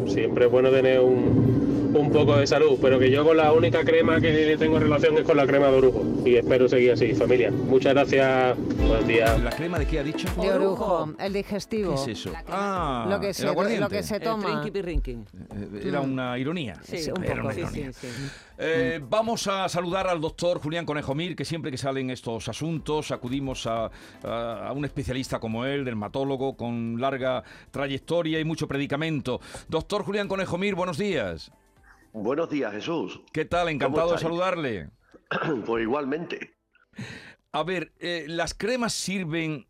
siempre 0.06 0.46
es 0.46 0.52
bueno 0.52 0.70
tener 0.70 1.00
un, 1.00 1.53
un 2.00 2.10
poco 2.10 2.36
de 2.36 2.46
salud. 2.46 2.78
Pero 2.80 2.98
que 2.98 3.10
yo 3.10 3.24
con 3.24 3.36
la 3.36 3.52
única 3.52 3.84
crema 3.84 4.20
que 4.20 4.56
tengo 4.58 4.78
relación 4.78 5.16
es 5.18 5.24
con 5.24 5.36
la 5.36 5.46
crema 5.46 5.68
de 5.68 5.76
orujo. 5.78 6.04
Y 6.24 6.36
espero 6.36 6.68
seguir 6.68 6.92
así, 6.92 7.14
familia. 7.14 7.50
Muchas 7.50 7.94
gracias. 7.94 8.56
Buen 8.86 9.06
día. 9.06 9.38
¿La 9.38 9.50
crema 9.50 9.78
de 9.78 9.86
qué 9.86 9.98
ha 9.98 10.02
dicho? 10.02 10.28
De 10.40 10.52
orujo, 10.52 11.12
el 11.18 11.32
digestivo. 11.32 11.94
¿Què 11.94 12.10
és 12.12 12.18
eso? 12.18 12.32
Ah, 12.48 13.06
Lo 13.08 13.18
que 13.20 13.28
el 13.28 13.34
se, 13.34 13.44
lo 13.46 13.88
que 13.88 14.02
se 14.02 14.16
El 14.16 14.22
toma. 14.22 14.62
Eh, 14.66 15.82
Era 15.84 16.00
una 16.00 16.38
ironía. 16.38 16.74
Sí, 16.84 17.10
un 17.10 17.24
Era 17.24 17.42
poco. 17.42 17.52
Sí, 17.54 17.60
ironía. 17.60 17.92
sí, 17.92 18.06
sí. 18.08 18.22
Eh, 18.58 19.00
vamos 19.08 19.46
a 19.48 19.68
saludar 19.68 20.06
al 20.06 20.20
doctor 20.20 20.60
Julián 20.60 20.86
Conejo 20.86 21.14
Mir, 21.14 21.34
que 21.34 21.44
siempre 21.44 21.70
que 21.70 21.78
salen 21.78 22.10
estos 22.10 22.48
asuntos 22.48 23.10
acudimos 23.10 23.66
a, 23.66 23.90
a- 24.22 24.68
a 24.68 24.72
un 24.72 24.84
especialista 24.84 25.40
como 25.40 25.64
él, 25.64 25.84
dermatólogo, 25.84 26.56
con 26.56 27.00
larga 27.00 27.42
trayectoria 27.70 28.38
y 28.38 28.44
mucho 28.44 28.68
predicamento. 28.68 29.40
Doctor 29.68 30.04
Julián 30.04 30.28
Conejo 30.28 30.56
Mir, 30.58 30.74
buenos 30.74 30.98
días. 30.98 31.50
Buenos 32.14 32.48
días, 32.48 32.72
Jesús. 32.72 33.20
¿Qué 33.32 33.44
tal? 33.44 33.68
Encantado 33.68 34.12
de 34.12 34.18
saludarle. 34.18 34.90
Pues 35.66 35.82
igualmente. 35.82 36.54
A 37.50 37.64
ver, 37.64 37.92
eh, 37.98 38.26
¿las 38.28 38.54
cremas 38.54 38.92
sirven 38.92 39.66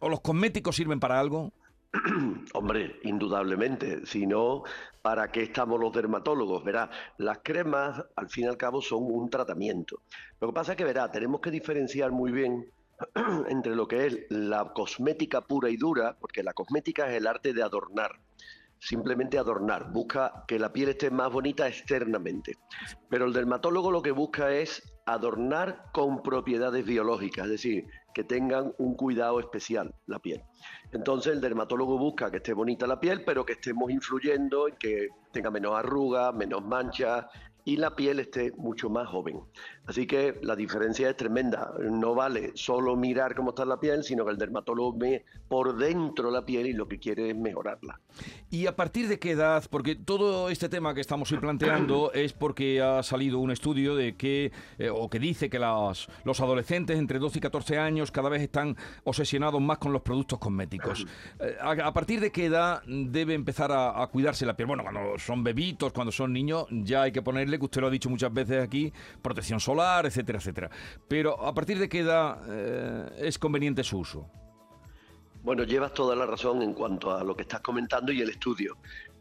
o 0.00 0.08
los 0.08 0.20
cosméticos 0.20 0.74
sirven 0.74 0.98
para 0.98 1.20
algo? 1.20 1.52
Hombre, 2.54 2.98
indudablemente. 3.04 4.04
Si 4.06 4.26
no, 4.26 4.64
¿para 5.02 5.30
qué 5.30 5.44
estamos 5.44 5.78
los 5.78 5.92
dermatólogos? 5.92 6.64
Verá, 6.64 6.90
las 7.18 7.38
cremas, 7.44 8.04
al 8.16 8.28
fin 8.28 8.46
y 8.46 8.48
al 8.48 8.56
cabo, 8.56 8.82
son 8.82 9.04
un 9.04 9.30
tratamiento. 9.30 10.02
Lo 10.40 10.48
que 10.48 10.54
pasa 10.54 10.72
es 10.72 10.78
que, 10.78 10.84
verá, 10.84 11.12
tenemos 11.12 11.40
que 11.40 11.52
diferenciar 11.52 12.10
muy 12.10 12.32
bien 12.32 12.72
entre 13.50 13.76
lo 13.76 13.86
que 13.86 14.06
es 14.06 14.18
la 14.30 14.72
cosmética 14.72 15.42
pura 15.42 15.70
y 15.70 15.76
dura, 15.76 16.16
porque 16.20 16.42
la 16.42 16.54
cosmética 16.54 17.08
es 17.08 17.18
el 17.18 17.28
arte 17.28 17.52
de 17.52 17.62
adornar. 17.62 18.18
Simplemente 18.80 19.38
adornar, 19.38 19.92
busca 19.92 20.44
que 20.46 20.58
la 20.58 20.72
piel 20.72 20.90
esté 20.90 21.10
más 21.10 21.32
bonita 21.32 21.66
externamente. 21.66 22.56
Pero 23.08 23.26
el 23.26 23.32
dermatólogo 23.32 23.90
lo 23.90 24.02
que 24.02 24.12
busca 24.12 24.52
es 24.52 24.82
adornar 25.06 25.86
con 25.92 26.22
propiedades 26.22 26.84
biológicas, 26.84 27.46
es 27.46 27.50
decir, 27.52 27.86
que 28.14 28.24
tengan 28.24 28.74
un 28.78 28.94
cuidado 28.94 29.40
especial 29.40 29.94
la 30.06 30.18
piel. 30.18 30.42
Entonces 30.92 31.32
el 31.32 31.40
dermatólogo 31.40 31.98
busca 31.98 32.30
que 32.30 32.38
esté 32.38 32.52
bonita 32.52 32.86
la 32.86 33.00
piel, 33.00 33.24
pero 33.24 33.44
que 33.44 33.54
estemos 33.54 33.90
influyendo 33.90 34.68
en 34.68 34.76
que 34.76 35.08
tenga 35.32 35.50
menos 35.50 35.74
arrugas, 35.76 36.34
menos 36.34 36.64
manchas 36.64 37.26
y 37.68 37.76
la 37.76 37.94
piel 37.94 38.18
esté 38.18 38.52
mucho 38.56 38.88
más 38.88 39.06
joven. 39.08 39.40
Así 39.86 40.06
que 40.06 40.38
la 40.42 40.56
diferencia 40.56 41.08
es 41.10 41.16
tremenda. 41.16 41.72
No 41.90 42.14
vale 42.14 42.52
solo 42.54 42.96
mirar 42.96 43.34
cómo 43.34 43.50
está 43.50 43.64
la 43.66 43.78
piel, 43.78 44.04
sino 44.04 44.24
que 44.24 44.30
el 44.30 44.38
dermatólogo 44.38 44.96
ve 44.96 45.24
por 45.48 45.76
dentro 45.76 46.30
la 46.30 46.44
piel 46.46 46.66
y 46.66 46.72
lo 46.72 46.88
que 46.88 46.98
quiere 46.98 47.30
es 47.30 47.36
mejorarla. 47.36 48.00
¿Y 48.50 48.66
a 48.66 48.74
partir 48.76 49.08
de 49.08 49.18
qué 49.18 49.32
edad? 49.32 49.64
Porque 49.70 49.94
todo 49.96 50.48
este 50.48 50.68
tema 50.70 50.94
que 50.94 51.00
estamos 51.02 51.30
hoy 51.32 51.38
planteando 51.38 52.10
es 52.14 52.32
porque 52.32 52.80
ha 52.80 53.02
salido 53.02 53.38
un 53.38 53.50
estudio 53.50 53.94
de 53.96 54.16
que, 54.16 54.50
eh, 54.78 54.88
o 54.90 55.10
que 55.10 55.18
dice 55.18 55.50
que 55.50 55.58
las- 55.58 56.08
los 56.24 56.40
adolescentes 56.40 56.98
entre 56.98 57.18
12 57.18 57.38
y 57.38 57.40
14 57.42 57.78
años 57.78 58.10
cada 58.10 58.28
vez 58.30 58.40
están 58.42 58.76
obsesionados 59.04 59.60
más 59.60 59.76
con 59.78 59.92
los 59.92 60.00
productos 60.02 60.38
cosméticos. 60.38 61.06
Eh, 61.40 61.56
¿A, 61.60 61.70
a 61.70 61.92
partir 61.92 62.20
de 62.20 62.32
qué 62.32 62.46
edad 62.46 62.82
debe 62.86 63.34
empezar 63.34 63.70
a, 63.70 64.02
a 64.02 64.06
cuidarse 64.08 64.44
la 64.46 64.56
piel? 64.56 64.66
Bueno, 64.66 64.82
cuando 64.82 65.18
son 65.18 65.44
bebitos, 65.44 65.92
cuando 65.92 66.10
son 66.10 66.32
niños, 66.32 66.66
ya 66.70 67.02
hay 67.02 67.12
que 67.12 67.22
ponerle, 67.22 67.57
que 67.58 67.64
usted 67.66 67.80
lo 67.80 67.88
ha 67.88 67.90
dicho 67.90 68.10
muchas 68.10 68.32
veces 68.32 68.62
aquí, 68.62 68.92
protección 69.22 69.60
solar, 69.60 70.06
etcétera, 70.06 70.38
etcétera. 70.38 70.70
Pero 71.08 71.44
¿a 71.44 71.54
partir 71.54 71.78
de 71.78 71.88
qué 71.88 72.00
edad 72.00 72.40
eh, 72.48 73.26
es 73.28 73.38
conveniente 73.38 73.84
su 73.84 73.98
uso? 73.98 74.30
Bueno, 75.42 75.64
llevas 75.64 75.94
toda 75.94 76.16
la 76.16 76.26
razón 76.26 76.62
en 76.62 76.74
cuanto 76.74 77.12
a 77.12 77.22
lo 77.22 77.36
que 77.36 77.42
estás 77.42 77.60
comentando 77.60 78.12
y 78.12 78.20
el 78.20 78.30
estudio. 78.30 78.76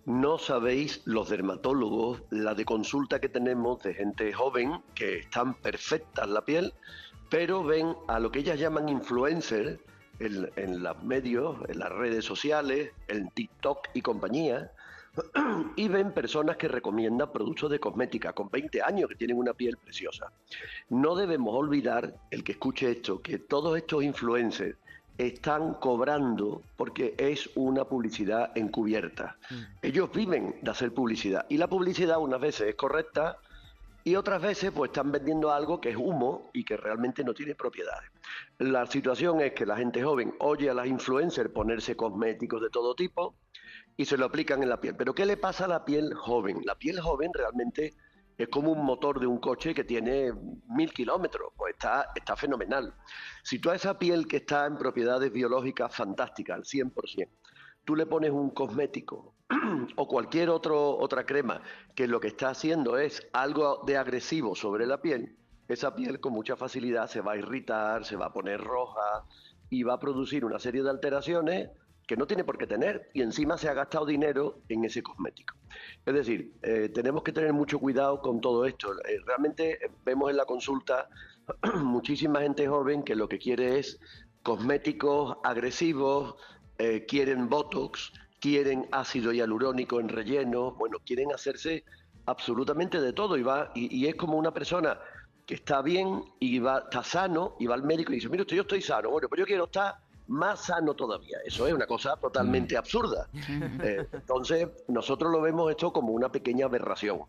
No 0.05 0.37
sabéis 0.37 1.01
los 1.05 1.29
dermatólogos 1.29 2.23
la 2.29 2.53
de 2.55 2.65
consulta 2.65 3.19
que 3.19 3.29
tenemos 3.29 3.83
de 3.83 3.93
gente 3.93 4.31
joven 4.33 4.81
que 4.95 5.19
están 5.19 5.53
perfectas 5.53 6.27
la 6.27 6.43
piel, 6.43 6.73
pero 7.29 7.63
ven 7.63 7.95
a 8.07 8.19
lo 8.19 8.31
que 8.31 8.39
ellas 8.39 8.59
llaman 8.59 8.89
influencers 8.89 9.79
en, 10.19 10.49
en 10.55 10.81
los 10.81 11.03
medios, 11.03 11.57
en 11.67 11.79
las 11.79 11.91
redes 11.91 12.25
sociales, 12.25 12.91
en 13.07 13.29
TikTok 13.31 13.89
y 13.93 14.01
compañía, 14.01 14.71
y 15.75 15.87
ven 15.87 16.11
personas 16.11 16.57
que 16.57 16.67
recomiendan 16.67 17.31
productos 17.31 17.69
de 17.71 17.79
cosmética 17.79 18.33
con 18.33 18.49
20 18.49 18.81
años 18.81 19.09
que 19.09 19.15
tienen 19.15 19.37
una 19.37 19.53
piel 19.53 19.77
preciosa. 19.77 20.31
No 20.89 21.15
debemos 21.15 21.55
olvidar, 21.55 22.15
el 22.31 22.43
que 22.43 22.53
escuche 22.53 22.91
esto, 22.91 23.21
que 23.21 23.39
todos 23.39 23.77
estos 23.77 24.03
influencers 24.03 24.77
están 25.17 25.75
cobrando 25.75 26.61
porque 26.75 27.15
es 27.17 27.49
una 27.55 27.85
publicidad 27.85 28.55
encubierta. 28.55 29.37
Ellos 29.81 30.11
viven 30.11 30.55
de 30.61 30.71
hacer 30.71 30.93
publicidad 30.93 31.45
y 31.49 31.57
la 31.57 31.67
publicidad 31.67 32.19
unas 32.19 32.39
veces 32.39 32.69
es 32.69 32.75
correcta 32.75 33.37
y 34.03 34.15
otras 34.15 34.41
veces 34.41 34.71
pues 34.71 34.89
están 34.89 35.11
vendiendo 35.11 35.51
algo 35.51 35.81
que 35.81 35.89
es 35.89 35.97
humo 35.97 36.49
y 36.53 36.63
que 36.63 36.77
realmente 36.77 37.23
no 37.23 37.33
tiene 37.33 37.55
propiedades. 37.55 38.09
La 38.59 38.85
situación 38.85 39.41
es 39.41 39.53
que 39.53 39.65
la 39.65 39.75
gente 39.75 40.03
joven 40.03 40.33
oye 40.39 40.69
a 40.69 40.73
las 40.73 40.87
influencers 40.87 41.49
ponerse 41.49 41.95
cosméticos 41.95 42.61
de 42.61 42.69
todo 42.69 42.95
tipo 42.95 43.35
y 43.97 44.05
se 44.05 44.17
lo 44.17 44.25
aplican 44.25 44.61
en 44.61 44.69
la 44.69 44.79
piel. 44.79 44.95
Pero 44.95 45.13
¿qué 45.13 45.25
le 45.25 45.35
pasa 45.35 45.65
a 45.65 45.67
la 45.67 45.83
piel 45.83 46.13
joven? 46.13 46.61
La 46.63 46.75
piel 46.75 47.01
joven 47.01 47.31
realmente 47.33 47.95
es 48.37 48.47
como 48.49 48.71
un 48.71 48.85
motor 48.85 49.19
de 49.19 49.25
un 49.25 49.39
coche 49.39 49.73
que 49.73 49.83
tiene 49.83 50.31
mil 50.69 50.93
kilómetros, 50.93 51.51
pues 51.57 51.73
está, 51.73 52.11
está 52.15 52.35
fenomenal. 52.35 52.93
Si 53.41 53.57
tú 53.57 53.71
a 53.71 53.75
esa 53.75 53.97
piel 53.97 54.27
que 54.27 54.37
está 54.37 54.67
en 54.67 54.77
propiedades 54.77 55.31
biológicas 55.31 55.95
fantásticas, 55.95 56.57
al 56.57 56.63
100%, 56.63 57.27
tú 57.83 57.95
le 57.95 58.05
pones 58.05 58.29
un 58.29 58.51
cosmético 58.51 59.33
o 59.95 60.07
cualquier 60.07 60.51
otro, 60.51 60.95
otra 60.97 61.25
crema 61.25 61.63
que 61.95 62.07
lo 62.07 62.19
que 62.19 62.27
está 62.27 62.49
haciendo 62.49 62.99
es 62.99 63.27
algo 63.33 63.81
de 63.87 63.97
agresivo 63.97 64.55
sobre 64.55 64.85
la 64.85 65.01
piel, 65.01 65.35
esa 65.67 65.95
piel 65.95 66.19
con 66.19 66.33
mucha 66.33 66.55
facilidad 66.55 67.07
se 67.07 67.21
va 67.21 67.33
a 67.33 67.37
irritar, 67.37 68.05
se 68.05 68.15
va 68.15 68.27
a 68.27 68.33
poner 68.33 68.61
roja 68.61 69.25
y 69.69 69.83
va 69.83 69.93
a 69.93 69.99
producir 69.99 70.45
una 70.45 70.59
serie 70.59 70.83
de 70.83 70.89
alteraciones 70.89 71.69
que 72.07 72.15
no 72.15 72.25
tiene 72.25 72.45
por 72.45 72.57
qué 72.57 72.65
tener 72.65 73.09
y 73.13 73.21
encima 73.21 73.57
se 73.57 73.67
ha 73.67 73.73
gastado 73.73 74.05
dinero 74.05 74.61
en 74.69 74.85
ese 74.85 75.03
cosmético. 75.03 75.55
Es 76.05 76.13
decir, 76.13 76.53
eh, 76.61 76.89
tenemos 76.89 77.21
que 77.21 77.33
tener 77.33 77.51
mucho 77.51 77.79
cuidado 77.79 78.21
con 78.21 78.39
todo 78.39 78.65
esto. 78.65 78.93
Eh, 79.03 79.19
realmente 79.25 79.73
eh, 79.73 79.91
vemos 80.05 80.31
en 80.31 80.37
la 80.37 80.45
consulta 80.45 81.09
muchísima 81.83 82.39
gente 82.41 82.65
joven 82.65 83.03
que 83.03 83.15
lo 83.15 83.27
que 83.27 83.37
quiere 83.37 83.77
es 83.77 83.99
cosméticos 84.41 85.37
agresivos, 85.43 86.35
quieren 87.07 87.49
Botox, 87.49 88.13
quieren 88.39 88.87
ácido 88.91 89.33
hialurónico 89.33 89.99
en 89.99 90.07
relleno, 90.07 90.71
bueno, 90.75 90.99
quieren 91.03 91.33
hacerse 91.33 91.83
absolutamente 92.27 93.01
de 93.01 93.11
todo 93.13 93.35
y, 93.35 93.41
va, 93.41 93.71
y, 93.73 94.05
es 94.05 94.15
como 94.15 94.37
una 94.37 94.53
persona 94.53 94.99
que 95.45 95.55
está 95.55 95.81
bien 95.81 96.23
y 96.39 96.59
va, 96.59 96.79
está 96.79 97.03
sano 97.03 97.55
y 97.59 97.65
va 97.65 97.73
al 97.73 97.83
médico 97.83 98.11
y 98.11 98.15
dice, 98.15 98.29
mire 98.29 98.43
usted, 98.43 98.55
yo 98.55 98.61
estoy 98.61 98.81
sano, 98.81 99.09
bueno, 99.09 99.27
pero 99.27 99.41
yo 99.41 99.47
quiero 99.47 99.65
estar 99.65 99.95
más 100.27 100.65
sano 100.65 100.93
todavía. 100.93 101.37
Eso 101.45 101.67
es 101.67 101.73
una 101.73 101.87
cosa 101.87 102.15
totalmente 102.17 102.77
absurda. 102.77 103.27
Eh, 103.83 104.07
entonces, 104.11 104.67
nosotros 104.87 105.31
lo 105.31 105.41
vemos 105.41 105.69
esto 105.71 105.91
como 105.93 106.11
una 106.13 106.29
pequeña 106.31 106.65
aberración. 106.65 107.21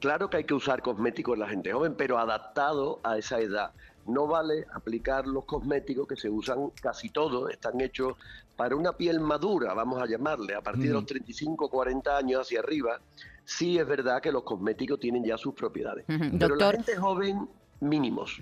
Claro 0.00 0.30
que 0.30 0.36
hay 0.38 0.44
que 0.44 0.54
usar 0.54 0.80
cosméticos 0.82 1.34
en 1.34 1.40
la 1.40 1.48
gente 1.48 1.72
joven, 1.72 1.94
pero 1.96 2.18
adaptado 2.18 3.00
a 3.02 3.18
esa 3.18 3.40
edad. 3.40 3.72
No 4.06 4.26
vale 4.26 4.64
aplicar 4.72 5.26
los 5.26 5.44
cosméticos 5.44 6.06
que 6.06 6.16
se 6.16 6.30
usan 6.30 6.70
casi 6.80 7.10
todos, 7.10 7.50
están 7.50 7.80
hechos 7.80 8.14
para 8.56 8.74
una 8.76 8.92
piel 8.92 9.20
madura, 9.20 9.74
vamos 9.74 10.00
a 10.00 10.06
llamarle, 10.06 10.54
a 10.54 10.60
partir 10.62 10.88
de 10.88 10.94
los 10.94 11.06
35, 11.06 11.68
40 11.68 12.16
años 12.16 12.40
hacia 12.42 12.60
arriba. 12.60 13.00
Sí 13.44 13.78
es 13.78 13.86
verdad 13.86 14.20
que 14.22 14.30
los 14.32 14.42
cosméticos 14.44 14.98
tienen 15.00 15.24
ya 15.24 15.36
sus 15.36 15.54
propiedades. 15.54 16.04
Pero 16.06 16.20
la 16.20 16.66
Doctor- 16.66 16.74
gente 16.76 16.96
joven, 16.96 17.48
mínimos. 17.80 18.40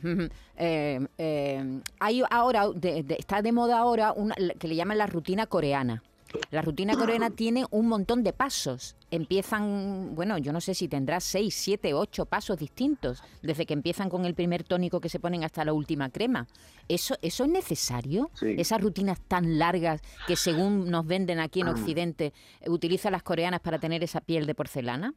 Eh, 0.57 1.07
eh, 1.19 1.81
hay 2.01 2.23
ahora, 2.31 2.69
de- 2.75 3.03
de- 3.03 3.17
está 3.19 3.43
de 3.43 3.53
moda 3.53 3.79
ahora 3.79 4.13
una 4.13 4.35
que 4.59 4.69
le 4.69 4.77
llaman 4.77 4.99
la 4.99 5.07
rutina 5.07 5.47
coreana. 5.47 6.03
La 6.51 6.61
rutina 6.61 6.95
coreana 6.97 7.31
tiene 7.37 7.65
un 7.71 7.87
montón 7.89 8.23
de 8.23 8.33
pasos. 8.33 8.97
Empiezan, 9.11 10.15
bueno, 10.15 10.39
yo 10.39 10.53
no 10.53 10.61
sé 10.61 10.75
si 10.75 10.89
tendrá 10.89 11.21
seis, 11.21 11.55
siete, 11.55 11.95
ocho 11.95 12.27
pasos 12.27 12.59
distintos, 12.59 13.23
desde 13.43 13.65
que 13.67 13.75
empiezan 13.75 14.09
con 14.11 14.25
el 14.25 14.35
primer 14.35 14.65
tónico 14.65 15.01
que 15.01 15.09
se 15.09 15.21
ponen 15.21 15.45
hasta 15.45 15.65
la 15.65 15.73
última 15.73 16.11
crema. 16.11 16.47
¿Eso, 16.89 17.17
eso 17.23 17.45
es 17.45 17.51
necesario? 17.51 18.31
Sí. 18.35 18.55
Esas 18.59 18.81
rutinas 18.81 19.21
tan 19.21 19.59
largas 19.59 20.01
que 20.27 20.37
según 20.37 20.91
nos 20.91 21.07
venden 21.07 21.39
aquí 21.39 21.61
en 21.61 21.69
Occidente, 21.69 22.33
eh, 22.61 22.71
utilizan 22.71 23.13
las 23.13 23.23
coreanas 23.23 23.61
para 23.61 23.79
tener 23.79 24.03
esa 24.03 24.21
piel 24.21 24.47
de 24.47 24.55
porcelana. 24.55 25.15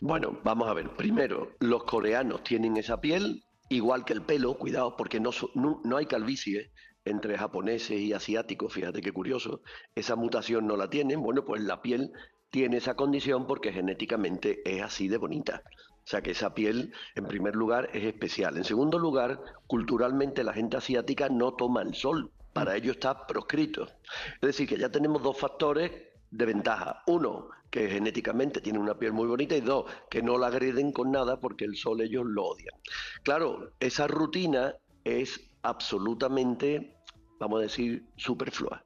Bueno, 0.00 0.38
vamos 0.44 0.68
a 0.68 0.74
ver. 0.74 0.90
Primero, 0.90 1.52
los 1.60 1.84
coreanos 1.84 2.42
tienen 2.42 2.76
esa 2.76 3.00
piel 3.00 3.44
igual 3.70 4.04
que 4.04 4.12
el 4.12 4.22
pelo, 4.22 4.58
cuidado, 4.58 4.96
porque 4.96 5.20
no, 5.20 5.30
no 5.54 5.96
hay 5.96 6.06
calvicie 6.06 6.72
entre 7.04 7.38
japoneses 7.38 7.98
y 8.00 8.12
asiáticos, 8.12 8.72
fíjate 8.72 9.00
qué 9.00 9.12
curioso. 9.12 9.62
Esa 9.94 10.16
mutación 10.16 10.66
no 10.66 10.76
la 10.76 10.90
tienen. 10.90 11.22
Bueno, 11.22 11.44
pues 11.44 11.62
la 11.62 11.80
piel 11.80 12.12
tiene 12.50 12.78
esa 12.78 12.94
condición 12.94 13.46
porque 13.46 13.72
genéticamente 13.72 14.60
es 14.64 14.82
así 14.82 15.08
de 15.08 15.16
bonita. 15.16 15.62
O 16.04 16.08
sea 16.10 16.22
que 16.22 16.32
esa 16.32 16.54
piel, 16.54 16.92
en 17.14 17.26
primer 17.26 17.54
lugar, 17.54 17.88
es 17.92 18.04
especial. 18.04 18.56
En 18.56 18.64
segundo 18.64 18.98
lugar, 18.98 19.40
culturalmente 19.66 20.44
la 20.44 20.52
gente 20.52 20.76
asiática 20.76 21.28
no 21.28 21.54
toma 21.54 21.82
el 21.82 21.94
sol. 21.94 22.32
Para 22.52 22.76
ello 22.76 22.92
está 22.92 23.26
proscrito. 23.26 23.86
Es 24.34 24.40
decir, 24.40 24.68
que 24.68 24.76
ya 24.76 24.90
tenemos 24.90 25.22
dos 25.22 25.38
factores 25.38 25.92
de 26.30 26.46
ventaja. 26.46 27.02
Uno, 27.06 27.50
que 27.70 27.88
genéticamente 27.88 28.60
tiene 28.60 28.78
una 28.78 28.98
piel 28.98 29.12
muy 29.12 29.26
bonita 29.26 29.56
y 29.56 29.60
dos, 29.60 29.90
que 30.10 30.22
no 30.22 30.38
la 30.38 30.48
agreden 30.48 30.92
con 30.92 31.12
nada 31.12 31.38
porque 31.38 31.64
el 31.64 31.76
sol 31.76 32.00
ellos 32.00 32.24
lo 32.26 32.46
odian. 32.46 32.74
Claro, 33.22 33.72
esa 33.80 34.06
rutina 34.06 34.74
es 35.04 35.40
absolutamente, 35.62 36.96
vamos 37.38 37.60
a 37.60 37.62
decir, 37.62 38.04
superflua. 38.16 38.84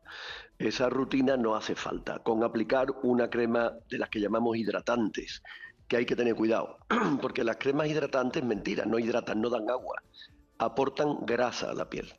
Esa 0.58 0.88
rutina 0.88 1.36
no 1.36 1.56
hace 1.56 1.74
falta. 1.74 2.18
Con 2.20 2.44
aplicar 2.44 2.88
una 3.02 3.28
crema 3.28 3.72
de 3.88 3.98
las 3.98 4.08
que 4.08 4.20
llamamos 4.20 4.56
hidratantes, 4.56 5.42
que 5.88 5.96
hay 5.96 6.06
que 6.06 6.16
tener 6.16 6.34
cuidado, 6.34 6.78
porque 7.20 7.44
las 7.44 7.56
cremas 7.56 7.88
hidratantes, 7.88 8.44
mentira, 8.44 8.84
no 8.84 8.98
hidratan, 8.98 9.40
no 9.40 9.50
dan 9.50 9.68
agua, 9.68 10.02
aportan 10.58 11.24
grasa 11.26 11.70
a 11.70 11.74
la 11.74 11.88
piel, 11.88 12.12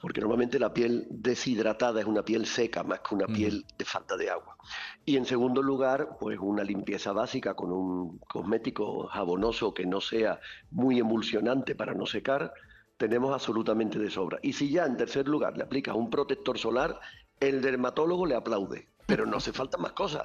porque 0.00 0.20
normalmente 0.20 0.58
la 0.58 0.72
piel 0.72 1.06
deshidratada 1.10 2.00
es 2.00 2.06
una 2.06 2.22
piel 2.22 2.46
seca 2.46 2.82
más 2.82 3.00
que 3.00 3.14
una 3.14 3.26
piel 3.26 3.64
de 3.76 3.84
falta 3.84 4.16
de 4.16 4.30
agua. 4.30 4.56
Y 5.04 5.16
en 5.16 5.24
segundo 5.24 5.62
lugar, 5.62 6.16
pues 6.20 6.38
una 6.40 6.62
limpieza 6.62 7.12
básica 7.12 7.54
con 7.54 7.72
un 7.72 8.18
cosmético 8.18 9.06
jabonoso 9.08 9.74
que 9.74 9.86
no 9.86 10.00
sea 10.00 10.40
muy 10.70 10.98
emulsionante 10.98 11.74
para 11.74 11.94
no 11.94 12.06
secar, 12.06 12.52
tenemos 12.96 13.32
absolutamente 13.32 13.98
de 13.98 14.10
sobra. 14.10 14.38
Y 14.42 14.52
si 14.52 14.70
ya 14.70 14.84
en 14.84 14.96
tercer 14.96 15.28
lugar 15.28 15.56
le 15.56 15.64
aplicas 15.64 15.94
un 15.96 16.10
protector 16.10 16.58
solar, 16.58 17.00
el 17.40 17.62
dermatólogo 17.62 18.26
le 18.26 18.34
aplaude, 18.34 18.88
pero 19.08 19.24
no 19.24 19.38
hace 19.38 19.54
falta 19.54 19.78
más 19.78 19.92
cosas. 19.92 20.24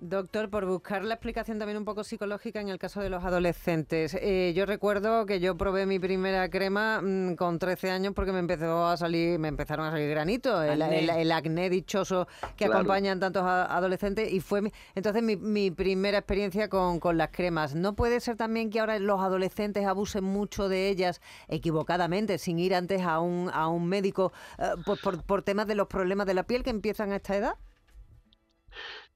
Doctor, 0.00 0.48
por 0.48 0.64
buscar 0.64 1.04
la 1.04 1.12
explicación 1.12 1.58
también 1.58 1.76
un 1.76 1.84
poco 1.84 2.02
psicológica 2.02 2.58
en 2.58 2.70
el 2.70 2.78
caso 2.78 3.02
de 3.02 3.10
los 3.10 3.22
adolescentes. 3.22 4.16
Eh, 4.18 4.54
yo 4.56 4.64
recuerdo 4.64 5.26
que 5.26 5.38
yo 5.38 5.54
probé 5.58 5.84
mi 5.84 5.98
primera 5.98 6.48
crema 6.48 7.02
mm, 7.02 7.34
con 7.34 7.58
13 7.58 7.90
años 7.90 8.14
porque 8.14 8.32
me 8.32 8.38
empezó 8.38 8.86
a 8.86 8.96
salir, 8.96 9.38
me 9.38 9.48
empezaron 9.48 9.84
a 9.86 9.90
salir 9.90 10.08
granitos, 10.08 10.64
el, 10.64 10.80
Acné. 10.80 10.98
el- 11.00 11.10
el 11.10 11.30
acné 11.32 11.68
dichoso 11.68 12.26
que 12.56 12.64
Claro. 12.64 12.78
acompañan 12.80 13.20
tantos 13.20 13.42
a- 13.42 13.66
adolescentes 13.76 14.32
y 14.32 14.40
fue 14.40 14.62
mi- 14.62 14.72
entonces 14.94 15.22
mi, 15.22 15.36
mi 15.36 15.70
primera 15.70 16.16
experiencia 16.16 16.70
con, 16.70 17.00
con 17.00 17.18
las 17.18 17.28
cremas. 17.28 17.74
¿No 17.74 17.92
puede 17.94 18.20
ser 18.20 18.36
también 18.38 18.70
que 18.70 18.80
ahora 18.80 18.98
los 18.98 19.20
adolescentes 19.20 19.84
abusen 19.84 20.24
mucho 20.24 20.70
de 20.70 20.88
ellas 20.88 21.20
equivocadamente, 21.48 22.38
sin 22.38 22.58
ir 22.60 22.74
antes 22.74 23.02
a 23.02 23.20
un, 23.20 23.50
a 23.52 23.68
un 23.68 23.86
médico 23.86 24.32
eh, 24.58 24.70
por, 24.86 24.98
por- 25.02 25.22
por 25.22 25.42
temas 25.42 25.66
de 25.66 25.74
los 25.74 25.86
problemas 25.86 26.26
de 26.26 26.32
la 26.32 26.44
piel 26.44 26.62
que 26.62 26.70
empiezan 26.70 27.12
a 27.12 27.16
esta 27.16 27.36
edad? 27.36 27.56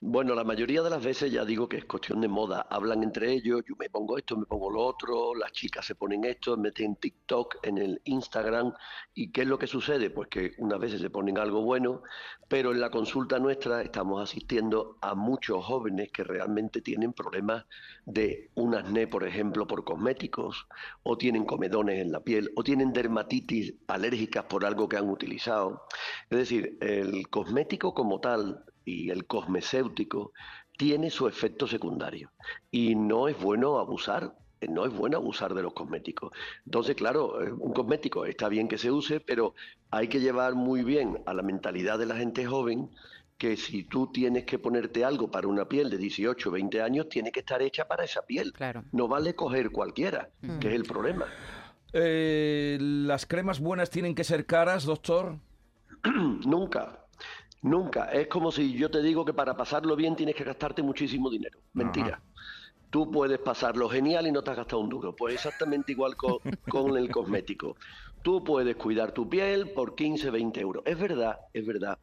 Bueno, 0.07 0.35
la 0.35 0.45
mayoría 0.45 0.83
de 0.83 0.91
las 0.91 1.03
veces 1.03 1.33
ya 1.33 1.47
digo 1.47 1.67
que 1.67 1.79
es 1.79 1.87
cuestión 1.87 2.21
de 2.21 2.29
moda. 2.29 2.67
Hablan 2.69 3.03
entre 3.03 3.33
ellos, 3.33 3.63
yo 3.67 3.75
me 3.79 3.89
pongo 3.89 4.19
esto, 4.19 4.37
me 4.37 4.45
pongo 4.45 4.69
lo 4.71 4.83
otro, 4.85 5.35
las 5.35 5.51
chicas 5.53 5.87
se 5.87 5.95
ponen 5.95 6.25
esto, 6.25 6.59
meten 6.59 6.97
TikTok 6.97 7.57
en 7.63 7.79
el 7.79 8.03
Instagram. 8.05 8.75
¿Y 9.15 9.33
qué 9.33 9.41
es 9.41 9.47
lo 9.47 9.59
que 9.59 9.67
sucede? 9.67 10.11
Pues 10.11 10.29
que 10.29 10.53
unas 10.59 10.79
veces 10.79 11.01
se 11.01 11.09
ponen 11.09 11.39
algo 11.39 11.63
bueno, 11.63 12.03
pero 12.49 12.73
en 12.73 12.83
la 12.83 12.91
consulta 12.91 13.39
nuestra 13.39 13.81
estamos 13.81 14.23
asistiendo 14.23 14.99
a 15.01 15.15
muchos 15.15 15.65
jóvenes 15.65 16.13
que 16.13 16.23
realmente 16.23 16.83
tienen 16.83 17.15
problemas 17.15 17.65
de 18.05 18.51
un 18.57 18.75
acné, 18.75 19.07
por 19.07 19.25
ejemplo, 19.25 19.67
por 19.67 19.85
cosméticos, 19.85 20.67
o 21.03 21.17
tienen 21.17 21.47
comedones 21.47 22.03
en 22.03 22.13
la 22.13 22.21
piel, 22.21 22.53
o 22.57 22.63
tienen 22.63 22.93
dermatitis 22.93 23.73
alérgicas 23.89 24.45
por 24.45 24.67
algo 24.67 24.87
que 24.87 24.99
han 24.99 25.09
utilizado. 25.09 25.87
Es 26.29 26.37
decir, 26.37 26.77
el 26.83 27.27
cosmético 27.31 27.95
como 27.95 28.21
tal 28.21 28.67
y 28.85 29.11
el 29.11 29.27
cosmecéutico 29.27 30.33
tiene 30.77 31.11
su 31.11 31.29
efecto 31.29 31.67
secundario 31.67 32.33
y 32.71 32.95
no 32.95 33.29
es 33.29 33.41
bueno 33.41 33.79
abusar. 33.79 34.35
No 34.67 34.87
es 34.87 34.95
bueno 34.95 35.19
abusar 35.19 35.53
de 35.53 35.63
los 35.63 35.75
cosméticos. 35.75 36.33
Entonces, 36.65 36.97
claro, 36.97 37.43
eh, 37.43 37.53
un 37.53 37.75
cosmético 37.75 38.25
está 38.25 38.49
bien 38.49 38.67
que 38.67 38.79
se 38.79 38.91
use, 38.91 39.21
pero 39.21 39.55
hay 39.91 40.09
que 40.09 40.21
llevar 40.21 40.55
muy 40.55 40.83
bien 40.83 41.23
a 41.27 41.35
la 41.35 41.43
mentalidad 41.43 41.99
de 41.99 42.07
la 42.07 42.17
gente 42.17 42.47
joven 42.47 42.89
que 43.37 43.59
si 43.59 43.85
tú 43.85 44.11
tienes 44.11 44.45
que 44.45 44.59
ponerte 44.59 45.05
algo 45.05 45.31
para 45.31 45.49
una 45.49 45.69
piel 45.69 45.91
de 45.91 45.99
18, 45.99 46.51
20 46.51 46.81
años, 46.81 47.09
tiene 47.11 47.31
que 47.31 47.41
estar 47.41 47.61
hecha 47.61 47.87
para 47.87 48.05
esa 48.05 48.23
piel. 48.23 48.55
No 48.93 49.07
vale 49.07 49.35
coger 49.35 49.71
cualquiera, 49.71 50.31
que 50.61 50.69
es 50.69 50.75
el 50.75 50.85
problema. 50.85 51.27
Eh, 51.93 52.79
¿Las 52.81 53.27
cremas 53.27 53.61
buenas 53.61 53.91
tienen 53.91 54.15
que 54.15 54.25
ser 54.25 54.47
caras, 54.47 54.85
doctor? 54.85 55.39
Nunca. 56.47 57.04
Nunca. 57.65 58.05
Es 58.13 58.27
como 58.29 58.53
si 58.53 58.75
yo 58.75 58.91
te 58.91 59.03
digo 59.03 59.25
que 59.25 59.33
para 59.33 59.57
pasarlo 59.57 59.97
bien 59.97 60.15
tienes 60.15 60.35
que 60.35 60.45
gastarte 60.45 60.83
muchísimo 60.83 61.31
dinero. 61.31 61.59
Mentira. 61.73 62.21
Tú 62.91 63.11
puedes 63.11 63.39
pasarlo 63.39 63.89
genial 63.89 64.27
y 64.27 64.33
no 64.33 64.43
te 64.43 64.51
has 64.51 64.59
gastado 64.59 64.83
un 64.83 64.91
duro. 64.91 65.17
Pues 65.17 65.35
exactamente 65.35 65.93
igual 65.93 66.15
co- 66.15 66.43
con, 66.69 66.97
el 66.99 67.11
cosmético. 67.11 67.75
Tú 68.23 68.45
puedes 68.45 68.77
cuidar 68.77 69.13
tu 69.13 69.31
piel 69.31 69.71
por 69.71 69.95
15, 69.95 70.31
20 70.31 70.61
euros. 70.61 70.83
Es 70.87 70.99
verdad, 70.99 71.39
es 71.55 71.65
verdad 71.65 71.99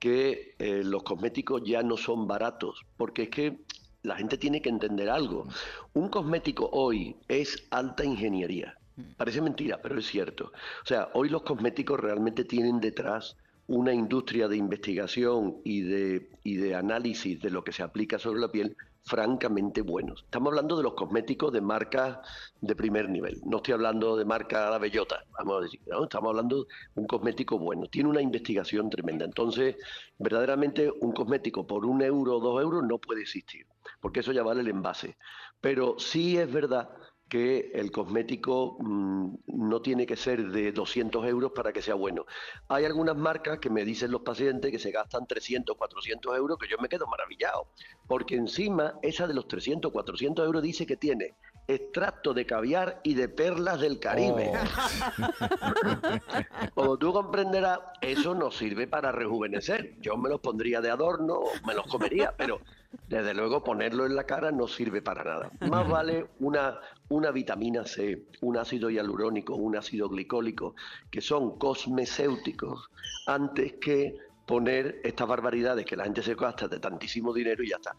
que 0.00 0.56
eh, 0.58 0.82
los 0.84 1.04
cosméticos 1.04 1.62
ya 1.64 1.84
no 1.84 1.96
son 1.96 2.26
baratos, 2.26 2.82
porque 2.96 3.22
es 3.24 3.30
que 3.30 3.64
la 4.02 4.16
gente 4.16 4.38
tiene 4.38 4.60
que 4.60 4.70
entender 4.70 5.08
algo. 5.08 5.46
Un 5.94 6.08
cosmético 6.08 6.68
hoy 6.72 7.16
es 7.28 7.68
alta 7.70 8.04
ingeniería. 8.04 8.76
Parece 9.16 9.40
mentira, 9.40 9.80
pero 9.80 9.98
es 9.98 10.06
cierto. 10.06 10.46
O 10.46 10.86
sea, 10.86 11.10
hoy 11.14 11.28
los 11.28 11.42
cosméticos 11.42 12.00
realmente 12.00 12.44
tienen 12.44 12.80
detrás 12.80 13.36
una 13.68 13.92
industria 13.92 14.48
de 14.48 14.56
investigación 14.56 15.56
y 15.64 15.82
de, 15.82 16.30
y 16.44 16.56
de 16.56 16.74
análisis 16.74 17.40
de 17.40 17.50
lo 17.50 17.64
que 17.64 17.72
se 17.72 17.82
aplica 17.82 18.18
sobre 18.18 18.40
la 18.40 18.50
piel 18.50 18.76
francamente 19.06 19.82
buenos. 19.82 20.24
Estamos 20.24 20.50
hablando 20.50 20.76
de 20.76 20.82
los 20.82 20.94
cosméticos 20.94 21.52
de 21.52 21.60
marcas 21.60 22.18
de 22.60 22.74
primer 22.74 23.08
nivel. 23.08 23.40
No 23.44 23.58
estoy 23.58 23.74
hablando 23.74 24.16
de 24.16 24.24
marca 24.24 24.68
La 24.68 24.78
Bellota, 24.78 25.24
vamos 25.38 25.58
a 25.58 25.60
decir. 25.62 25.80
¿no? 25.86 26.04
Estamos 26.04 26.30
hablando 26.30 26.64
de 26.64 26.66
un 26.96 27.06
cosmético 27.06 27.56
bueno. 27.56 27.86
Tiene 27.86 28.08
una 28.08 28.20
investigación 28.20 28.90
tremenda. 28.90 29.24
Entonces, 29.24 29.76
verdaderamente 30.18 30.92
un 31.00 31.12
cosmético 31.12 31.66
por 31.66 31.86
un 31.86 32.02
euro 32.02 32.36
o 32.36 32.40
dos 32.40 32.60
euros 32.60 32.82
no 32.84 32.98
puede 32.98 33.22
existir, 33.22 33.64
porque 34.00 34.20
eso 34.20 34.32
ya 34.32 34.42
vale 34.42 34.62
el 34.62 34.68
envase. 34.68 35.16
Pero 35.60 35.98
sí 35.98 36.36
es 36.36 36.52
verdad 36.52 36.90
que 37.28 37.72
el 37.74 37.90
cosmético 37.90 38.76
mm, 38.78 39.34
no 39.46 39.82
tiene 39.82 40.06
que 40.06 40.16
ser 40.16 40.50
de 40.50 40.72
200 40.72 41.26
euros 41.26 41.52
para 41.52 41.72
que 41.72 41.82
sea 41.82 41.94
bueno. 41.94 42.26
Hay 42.68 42.84
algunas 42.84 43.16
marcas 43.16 43.58
que 43.58 43.70
me 43.70 43.84
dicen 43.84 44.12
los 44.12 44.22
pacientes 44.22 44.70
que 44.70 44.78
se 44.78 44.92
gastan 44.92 45.26
300, 45.26 45.76
400 45.76 46.36
euros, 46.36 46.58
que 46.58 46.68
yo 46.68 46.78
me 46.78 46.88
quedo 46.88 47.06
maravillado, 47.06 47.66
porque 48.06 48.36
encima 48.36 48.98
esa 49.02 49.26
de 49.26 49.34
los 49.34 49.48
300, 49.48 49.90
400 49.90 50.46
euros 50.46 50.62
dice 50.62 50.86
que 50.86 50.96
tiene 50.96 51.34
extracto 51.68 52.32
de 52.32 52.46
caviar 52.46 53.00
y 53.02 53.14
de 53.14 53.28
perlas 53.28 53.80
del 53.80 53.98
Caribe. 53.98 54.52
Como 56.74 56.96
tú 56.96 57.12
comprenderás, 57.12 57.80
eso 58.00 58.34
no 58.34 58.52
sirve 58.52 58.86
para 58.86 59.10
rejuvenecer. 59.10 59.96
Yo 60.00 60.16
me 60.16 60.28
los 60.28 60.40
pondría 60.40 60.80
de 60.80 60.90
adorno, 60.90 61.40
me 61.66 61.74
los 61.74 61.86
comería, 61.86 62.34
pero 62.36 62.60
desde 63.08 63.34
luego 63.34 63.62
ponerlo 63.62 64.06
en 64.06 64.16
la 64.16 64.24
cara 64.24 64.50
no 64.50 64.66
sirve 64.66 65.02
para 65.02 65.24
nada. 65.24 65.50
Más 65.68 65.88
vale 65.88 66.26
una, 66.40 66.80
una 67.08 67.30
vitamina 67.30 67.84
C, 67.84 68.26
un 68.40 68.56
ácido 68.56 68.90
hialurónico, 68.90 69.54
un 69.54 69.76
ácido 69.76 70.08
glicólico, 70.08 70.74
que 71.10 71.20
son 71.20 71.58
cosmecéuticos, 71.58 72.90
antes 73.26 73.74
que 73.74 74.16
poner 74.46 75.00
estas 75.02 75.26
barbaridades 75.26 75.84
que 75.84 75.96
la 75.96 76.04
gente 76.04 76.22
se 76.22 76.34
gasta 76.34 76.68
de 76.68 76.78
tantísimo 76.78 77.32
dinero 77.32 77.62
y 77.62 77.70
ya 77.70 77.76
está. 77.76 77.94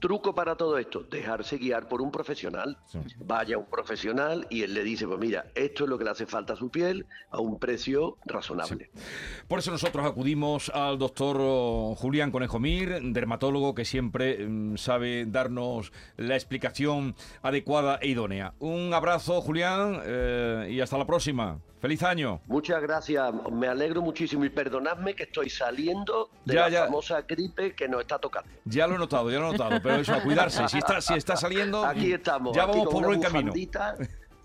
Truco 0.00 0.34
para 0.34 0.56
todo 0.56 0.76
esto, 0.78 1.00
dejarse 1.04 1.56
guiar 1.56 1.88
por 1.88 2.02
un 2.02 2.10
profesional. 2.10 2.76
Vaya 3.18 3.56
un 3.58 3.66
profesional 3.66 4.46
y 4.50 4.62
él 4.62 4.74
le 4.74 4.84
dice, 4.84 5.06
pues 5.06 5.18
mira, 5.18 5.46
esto 5.54 5.84
es 5.84 5.90
lo 5.90 5.96
que 5.98 6.04
le 6.04 6.10
hace 6.10 6.26
falta 6.26 6.52
a 6.52 6.56
su 6.56 6.70
piel 6.70 7.06
a 7.30 7.40
un 7.40 7.58
precio 7.58 8.18
razonable. 8.26 8.90
Por 9.48 9.58
eso 9.58 9.70
nosotros 9.70 10.04
acudimos 10.04 10.68
al 10.70 10.98
doctor 10.98 11.38
oh, 11.40 11.94
Julián 11.96 12.30
Conejo 12.30 12.58
Mir, 12.58 13.00
dermatólogo 13.02 13.74
que 13.74 13.84
siempre 13.84 14.46
mm, 14.46 14.76
sabe 14.76 15.24
darnos 15.26 15.92
la 16.16 16.34
explicación 16.34 17.14
adecuada 17.42 17.98
e 18.02 18.08
idónea. 18.08 18.52
Un 18.58 18.92
abrazo, 18.92 19.40
Julián, 19.40 20.00
eh, 20.04 20.68
y 20.70 20.80
hasta 20.80 20.98
la 20.98 21.06
próxima. 21.06 21.58
¡Feliz 21.78 22.02
año! 22.02 22.40
Muchas 22.46 22.80
gracias, 22.80 23.32
me 23.52 23.68
alegro 23.68 24.00
muchísimo 24.00 24.44
y 24.46 24.48
perdonadme 24.48 25.14
que 25.14 25.24
estoy 25.24 25.50
saliendo 25.50 26.30
de 26.46 26.54
Ya, 26.54 26.60
la 26.62 26.68
ya. 26.70 26.84
famosa 26.86 27.20
gripe 27.22 27.74
que 27.74 27.86
nos 27.86 28.00
está 28.00 28.18
tocando. 28.18 28.50
Ya 28.64 28.86
lo 28.86 28.94
he 28.94 28.98
notado, 28.98 29.30
ya 29.30 29.38
lo 29.38 29.48
he 29.50 29.52
notado, 29.52 29.80
pero 29.86 30.02
eso, 30.02 30.14
a 30.14 30.22
cuidarse. 30.22 30.68
Si 30.68 30.78
está, 30.78 31.00
si 31.00 31.14
está 31.14 31.36
saliendo, 31.36 31.84
Aquí 31.84 32.12
estamos, 32.12 32.54
ya 32.54 32.66
vamos 32.66 32.84
con 32.84 32.92
por 32.92 33.06
buen 33.06 33.20
camino. 33.20 33.52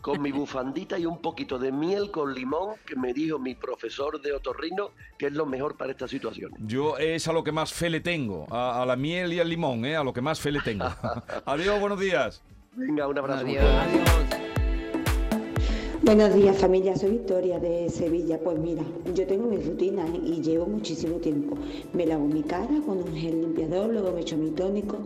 Con 0.02 0.20
mi 0.20 0.32
bufandita 0.32 0.98
y 0.98 1.06
un 1.06 1.22
poquito 1.22 1.60
de 1.60 1.72
miel 1.72 2.10
con 2.10 2.34
limón 2.34 2.76
que 2.88 2.96
me 2.96 3.14
dijo 3.14 3.38
mi 3.38 3.54
profesor 3.54 4.20
de 4.20 4.34
otorrino 4.34 4.90
que 5.20 5.28
es 5.28 5.34
lo 5.34 5.46
mejor 5.46 5.78
para 5.78 5.92
estas 5.92 6.10
situaciones. 6.10 6.60
Yo 6.66 6.98
es 6.98 7.28
a 7.28 7.34
lo 7.34 7.44
que 7.44 7.52
más 7.52 7.72
fe 7.72 7.92
le 7.92 8.00
tengo, 8.00 8.48
a, 8.50 8.82
a 8.82 8.86
la 8.88 8.96
miel 8.96 9.32
y 9.32 9.40
al 9.40 9.48
limón, 9.48 9.86
¿eh? 9.86 9.96
a 9.96 10.04
lo 10.04 10.12
que 10.12 10.22
más 10.22 10.40
fe 10.40 10.52
le 10.52 10.62
tengo. 10.62 10.86
Adiós, 11.46 11.80
buenos 11.80 12.00
días. 12.00 12.42
Venga, 12.74 13.08
un 13.08 13.18
abrazo. 13.20 13.46
Buenos 16.04 16.34
días 16.34 16.58
familia, 16.58 16.96
soy 16.96 17.12
Victoria 17.12 17.60
de 17.60 17.88
Sevilla. 17.90 18.40
Pues 18.40 18.58
mira, 18.58 18.84
yo 19.14 19.28
tengo 19.28 19.46
mi 19.48 19.58
rutina 19.58 20.04
y 20.26 20.42
llevo 20.42 20.66
muchísimo 20.66 21.18
tiempo. 21.18 21.56
Me 21.94 22.06
lavo 22.08 22.26
mi 22.26 22.42
cara 22.42 22.82
con 22.86 22.98
un 22.98 23.14
gel 23.16 23.42
limpiador, 23.42 23.90
luego 23.92 24.12
me 24.12 24.22
echo 24.22 24.36
mi 24.36 24.50
tónico, 24.50 24.98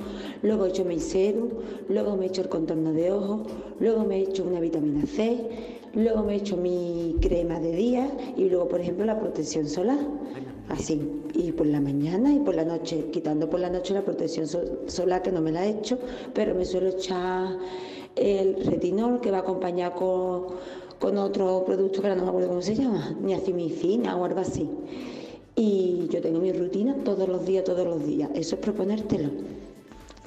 luego 0.41 0.65
echo 0.65 0.85
mi 0.85 0.99
serum, 0.99 1.49
luego 1.89 2.15
me 2.15 2.27
echo 2.27 2.41
el 2.41 2.49
contorno 2.49 2.93
de 2.93 3.11
ojos, 3.11 3.41
luego 3.79 4.05
me 4.05 4.21
echo 4.21 4.45
una 4.45 4.61
vitamina 4.61 5.05
C, 5.05 5.37
luego 5.95 6.23
me 6.23 6.35
echo 6.35 6.55
mi 6.55 7.17
crema 7.21 7.59
de 7.59 7.75
día 7.75 8.09
y 8.37 8.45
luego 8.49 8.69
por 8.69 8.79
ejemplo 8.79 9.05
la 9.05 9.19
protección 9.19 9.67
solar. 9.67 9.99
Así, 10.69 10.99
y 11.35 11.51
por 11.51 11.67
la 11.67 11.79
mañana 11.79 12.33
y 12.33 12.39
por 12.39 12.55
la 12.55 12.65
noche, 12.65 13.09
quitando 13.11 13.49
por 13.49 13.59
la 13.59 13.69
noche 13.69 13.93
la 13.93 14.01
protección 14.03 14.47
so- 14.47 14.63
solar 14.87 15.21
que 15.21 15.31
no 15.31 15.39
me 15.41 15.51
la 15.51 15.65
he 15.65 15.69
hecho, 15.69 15.99
pero 16.33 16.55
me 16.55 16.65
suelo 16.65 16.89
echar 16.89 17.57
el 18.15 18.65
retinol 18.65 19.21
que 19.21 19.31
va 19.31 19.39
acompañado 19.39 19.95
con, 19.95 20.55
con 20.99 21.17
otro 21.17 21.63
producto 21.65 22.01
que 22.01 22.07
ahora 22.07 22.19
no 22.19 22.23
me 22.23 22.29
acuerdo 22.29 22.49
cómo 22.49 22.61
se 22.61 22.75
llama, 22.75 23.15
niacimicina 23.21 24.15
o 24.15 24.25
algo 24.25 24.39
así. 24.39 24.69
Y 25.55 26.07
yo 26.09 26.21
tengo 26.21 26.39
mi 26.39 26.51
rutina 26.51 26.95
todos 27.03 27.29
los 27.29 27.45
días, 27.45 27.63
todos 27.63 27.85
los 27.85 28.05
días. 28.05 28.29
Eso 28.35 28.55
es 28.55 28.61
proponértelo. 28.61 29.29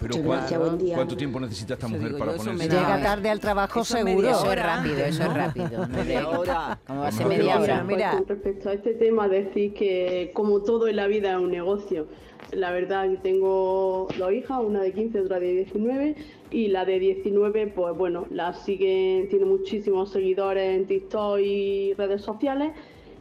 Pero 0.00 0.08
Muchas 0.14 0.26
¿cuán- 0.26 0.38
gracias, 0.38 0.60
buen 0.60 0.78
día. 0.78 0.94
¿cuánto 0.94 1.16
tiempo 1.16 1.40
necesita 1.40 1.74
esta 1.74 1.88
mujer 1.88 2.16
para 2.18 2.32
ponerse? 2.32 2.68
Llega 2.68 3.02
tarde 3.02 3.30
al 3.30 3.40
trabajo 3.40 3.80
Eso 3.80 3.96
es 3.98 4.04
seguro. 4.04 4.28
Eso 4.30 4.52
es 4.52 4.62
rápido, 4.62 4.96
eso 4.98 5.22
es 5.22 5.34
rápido. 5.34 5.86
No 5.86 5.88
Media 5.88 6.28
hora. 6.28 6.78
¿Cómo 6.86 7.00
va 7.00 7.08
a 7.08 7.12
ser 7.12 7.26
media 7.26 7.58
hora? 7.60 7.82
Pues 7.84 7.96
Mira. 7.96 8.10
con 8.12 8.26
respecto 8.28 8.68
a 8.68 8.72
este 8.74 8.94
tema, 8.94 9.28
decir 9.28 9.74
que 9.74 10.30
como 10.34 10.62
todo 10.62 10.86
en 10.88 10.96
la 10.96 11.06
vida 11.06 11.32
es 11.32 11.38
un 11.38 11.50
negocio. 11.50 12.06
La 12.52 12.70
verdad 12.70 13.08
que 13.10 13.16
tengo 13.16 14.08
dos 14.18 14.32
hijas, 14.32 14.58
una 14.64 14.80
de 14.80 14.92
15 14.92 15.20
otra 15.20 15.38
de 15.40 15.52
19 15.52 16.14
y 16.50 16.68
la 16.68 16.84
de 16.84 16.98
19 16.98 17.66
pues 17.66 17.96
bueno, 17.96 18.26
la 18.30 18.54
sigue, 18.54 19.26
tiene 19.28 19.44
muchísimos 19.44 20.10
seguidores 20.12 20.76
en 20.76 20.86
TikTok 20.86 21.40
y 21.40 21.92
redes 21.94 22.22
sociales 22.22 22.70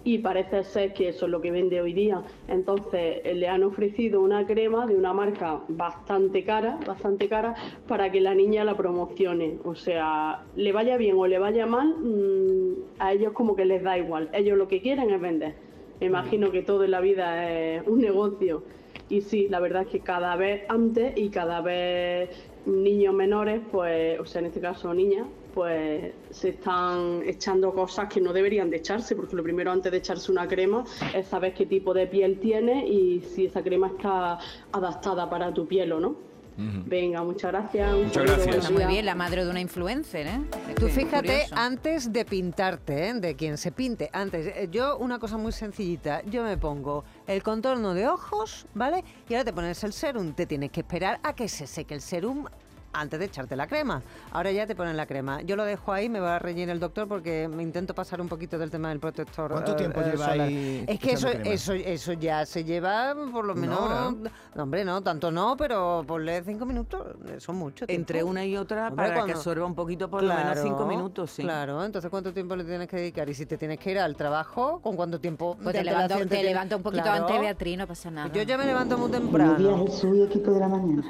y 0.07 0.19
parece 0.19 0.63
ser 0.63 0.93
que 0.93 1.09
eso 1.09 1.25
es 1.25 1.31
lo 1.31 1.41
que 1.41 1.51
vende 1.51 1.81
hoy 1.81 1.91
día. 1.91 2.23
Entonces 2.47 3.19
eh, 3.25 3.33
le 3.35 3.49
han 3.49 3.61
ofrecido 3.63 4.21
una 4.21 4.47
crema 4.47 4.87
de 4.87 4.95
una 4.95 5.11
marca 5.11 5.59
bastante 5.67 6.45
cara, 6.45 6.79
bastante 6.87 7.27
cara, 7.27 7.55
para 7.89 8.09
que 8.09 8.21
la 8.21 8.33
niña 8.33 8.63
la 8.63 8.77
promocione. 8.77 9.57
O 9.65 9.75
sea, 9.75 10.45
le 10.55 10.71
vaya 10.71 10.95
bien 10.95 11.17
o 11.17 11.27
le 11.27 11.39
vaya 11.39 11.65
mal, 11.65 11.89
mm, 11.89 12.99
a 12.99 13.11
ellos 13.11 13.33
como 13.33 13.57
que 13.57 13.65
les 13.65 13.83
da 13.83 13.97
igual. 13.97 14.29
Ellos 14.31 14.57
lo 14.57 14.69
que 14.69 14.81
quieren 14.81 15.09
es 15.09 15.19
vender. 15.19 15.55
Me 15.99 16.07
imagino 16.07 16.51
que 16.51 16.61
todo 16.61 16.85
en 16.85 16.91
la 16.91 17.01
vida 17.01 17.51
es 17.51 17.85
un 17.85 17.99
negocio. 17.99 18.63
Y 19.09 19.19
sí, 19.19 19.49
la 19.49 19.59
verdad 19.59 19.81
es 19.81 19.89
que 19.89 19.99
cada 19.99 20.37
vez 20.37 20.63
antes 20.69 21.17
y 21.17 21.27
cada 21.27 21.59
vez 21.59 22.29
niños 22.67 23.13
menores, 23.13 23.61
pues, 23.71 24.19
o 24.19 24.25
sea, 24.25 24.39
en 24.39 24.47
este 24.47 24.59
caso 24.59 24.93
niñas, 24.93 25.27
pues 25.53 26.13
se 26.29 26.49
están 26.49 27.23
echando 27.25 27.73
cosas 27.73 28.07
que 28.07 28.21
no 28.21 28.33
deberían 28.33 28.69
de 28.69 28.77
echarse, 28.77 29.15
porque 29.15 29.35
lo 29.35 29.43
primero 29.43 29.71
antes 29.71 29.91
de 29.91 29.97
echarse 29.97 30.31
una 30.31 30.47
crema 30.47 30.83
es 31.15 31.27
saber 31.27 31.53
qué 31.53 31.65
tipo 31.65 31.93
de 31.93 32.05
piel 32.07 32.39
tiene 32.39 32.87
y 32.87 33.21
si 33.21 33.45
esa 33.45 33.63
crema 33.63 33.87
está 33.87 34.37
adaptada 34.71 35.29
para 35.29 35.53
tu 35.53 35.65
piel 35.65 35.93
o 35.93 35.99
no. 35.99 36.15
Venga, 36.57 37.23
muchas 37.23 37.51
gracias. 37.51 37.93
un 37.93 38.11
saludo, 38.11 38.35
buenos 38.37 38.55
Está 38.55 38.71
muy 38.71 38.85
bien, 38.85 39.05
la 39.05 39.13
madre 39.13 39.45
de 39.45 39.51
una 39.51 39.61
influencer, 39.61 40.25
¿eh? 40.25 40.41
Tú 40.79 40.87
fíjate, 40.87 41.43
curioso. 41.43 41.55
antes 41.55 42.11
de 42.11 42.25
pintarte, 42.25 43.09
¿eh? 43.09 43.13
de 43.13 43.35
quien 43.35 43.57
se 43.57 43.71
pinte, 43.71 44.09
antes, 44.11 44.47
eh, 44.47 44.67
yo 44.71 44.97
una 44.97 45.19
cosa 45.19 45.37
muy 45.37 45.51
sencillita, 45.51 46.23
yo 46.25 46.43
me 46.43 46.57
pongo 46.57 47.03
el 47.27 47.43
contorno 47.43 47.93
de 47.93 48.07
ojos, 48.07 48.65
¿vale? 48.73 49.03
Y 49.29 49.35
ahora 49.35 49.45
te 49.45 49.53
pones 49.53 49.83
el 49.83 49.93
serum, 49.93 50.33
te 50.33 50.47
tienes 50.47 50.71
que 50.71 50.79
esperar 50.79 51.19
a 51.21 51.33
que 51.33 51.47
se 51.47 51.67
seque 51.67 51.93
el 51.93 52.01
serum 52.01 52.45
antes 52.93 53.19
de 53.19 53.25
echarte 53.25 53.55
la 53.55 53.67
crema. 53.67 54.01
Ahora 54.31 54.51
ya 54.51 54.65
te 54.65 54.75
ponen 54.75 54.97
la 54.97 55.05
crema. 55.05 55.41
Yo 55.41 55.55
lo 55.55 55.65
dejo 55.65 55.91
ahí, 55.93 56.09
me 56.09 56.19
va 56.19 56.35
a 56.37 56.39
reñir 56.39 56.69
el 56.69 56.79
doctor 56.79 57.07
porque 57.07 57.47
me 57.47 57.61
intento 57.63 57.93
pasar 57.93 58.19
un 58.21 58.27
poquito 58.27 58.57
del 58.57 58.71
tema 58.71 58.89
del 58.89 58.99
protector. 58.99 59.51
¿Cuánto 59.51 59.73
eh, 59.73 59.75
tiempo 59.75 60.01
eh, 60.01 60.05
lleva 60.11 60.25
solar. 60.29 60.47
ahí 60.47 60.85
Es 60.87 60.99
que 60.99 61.11
eso, 61.11 61.29
crema? 61.29 61.45
eso, 61.49 61.73
eso 61.73 62.13
ya 62.13 62.45
se 62.45 62.63
lleva 62.63 63.15
por 63.31 63.45
lo 63.45 63.55
menos... 63.55 64.15
¿no? 64.55 64.63
hombre, 64.63 64.83
no, 64.83 65.01
tanto 65.01 65.31
no, 65.31 65.55
pero 65.57 66.03
ponle 66.07 66.43
cinco 66.43 66.65
minutos, 66.65 67.05
eso 67.35 67.51
es 67.51 67.57
mucho 67.57 67.85
tiempo. 67.85 67.99
Entre 67.99 68.23
una 68.23 68.43
y 68.45 68.57
otra 68.57 68.87
Hombre, 68.87 68.95
para 68.95 69.09
que 69.09 69.15
cuando- 69.19 69.33
absorba 69.35 69.65
un 69.65 69.75
poquito, 69.75 70.09
por 70.09 70.23
lo 70.23 70.33
menos 70.33 70.59
cinco 70.61 70.85
minutos, 70.85 71.31
sí. 71.31 71.43
Claro, 71.43 71.83
entonces 71.83 72.09
¿cuánto 72.09 72.33
tiempo 72.33 72.55
le 72.55 72.63
tienes 72.63 72.87
que 72.87 72.97
dedicar? 72.97 73.29
Y 73.29 73.33
si 73.33 73.45
te 73.45 73.57
tienes 73.57 73.79
que 73.79 73.91
ir 73.91 73.99
al 73.99 74.15
trabajo, 74.15 74.79
¿con 74.81 74.95
cuánto 74.95 75.19
tiempo? 75.19 75.57
Pues 75.61 75.75
te 75.75 75.83
levanto, 75.83 76.15
te 76.27 76.43
levanto 76.43 76.77
un 76.77 76.83
poquito 76.83 77.03
Claro. 77.03 77.25
antes, 77.25 77.39
Beatriz, 77.39 77.77
no 77.77 77.87
pasa 77.87 78.09
nada. 78.11 78.31
Yo 78.33 78.41
ya 78.43 78.57
me 78.57 78.65
levanto 78.65 78.97
muy 78.97 79.09
Buenos 79.09 79.29
temprano. 79.29 79.57
días, 79.57 79.91
Jesús 79.91 80.17
y 80.17 80.21
equipo 80.23 80.51
de 80.51 80.59
la 80.59 80.67
mañana. 80.67 81.03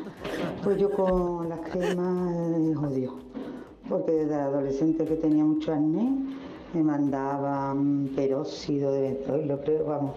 Pues 0.63 0.78
yo 0.78 0.90
con 0.92 1.50
las 1.50 1.60
cremas 1.70 2.36
eh, 2.36 2.74
jodido, 2.76 3.14
porque 3.90 4.12
desde 4.12 4.36
adolescente 4.36 5.06
que 5.06 5.16
tenía 5.16 5.44
mucho 5.44 5.74
acné, 5.74 6.12
me 6.74 6.84
mandaban 6.84 8.10
peróxido 8.16 8.92
de 8.92 9.02
benzoilo, 9.02 9.62
creo, 9.62 9.86
vamos, 9.86 10.16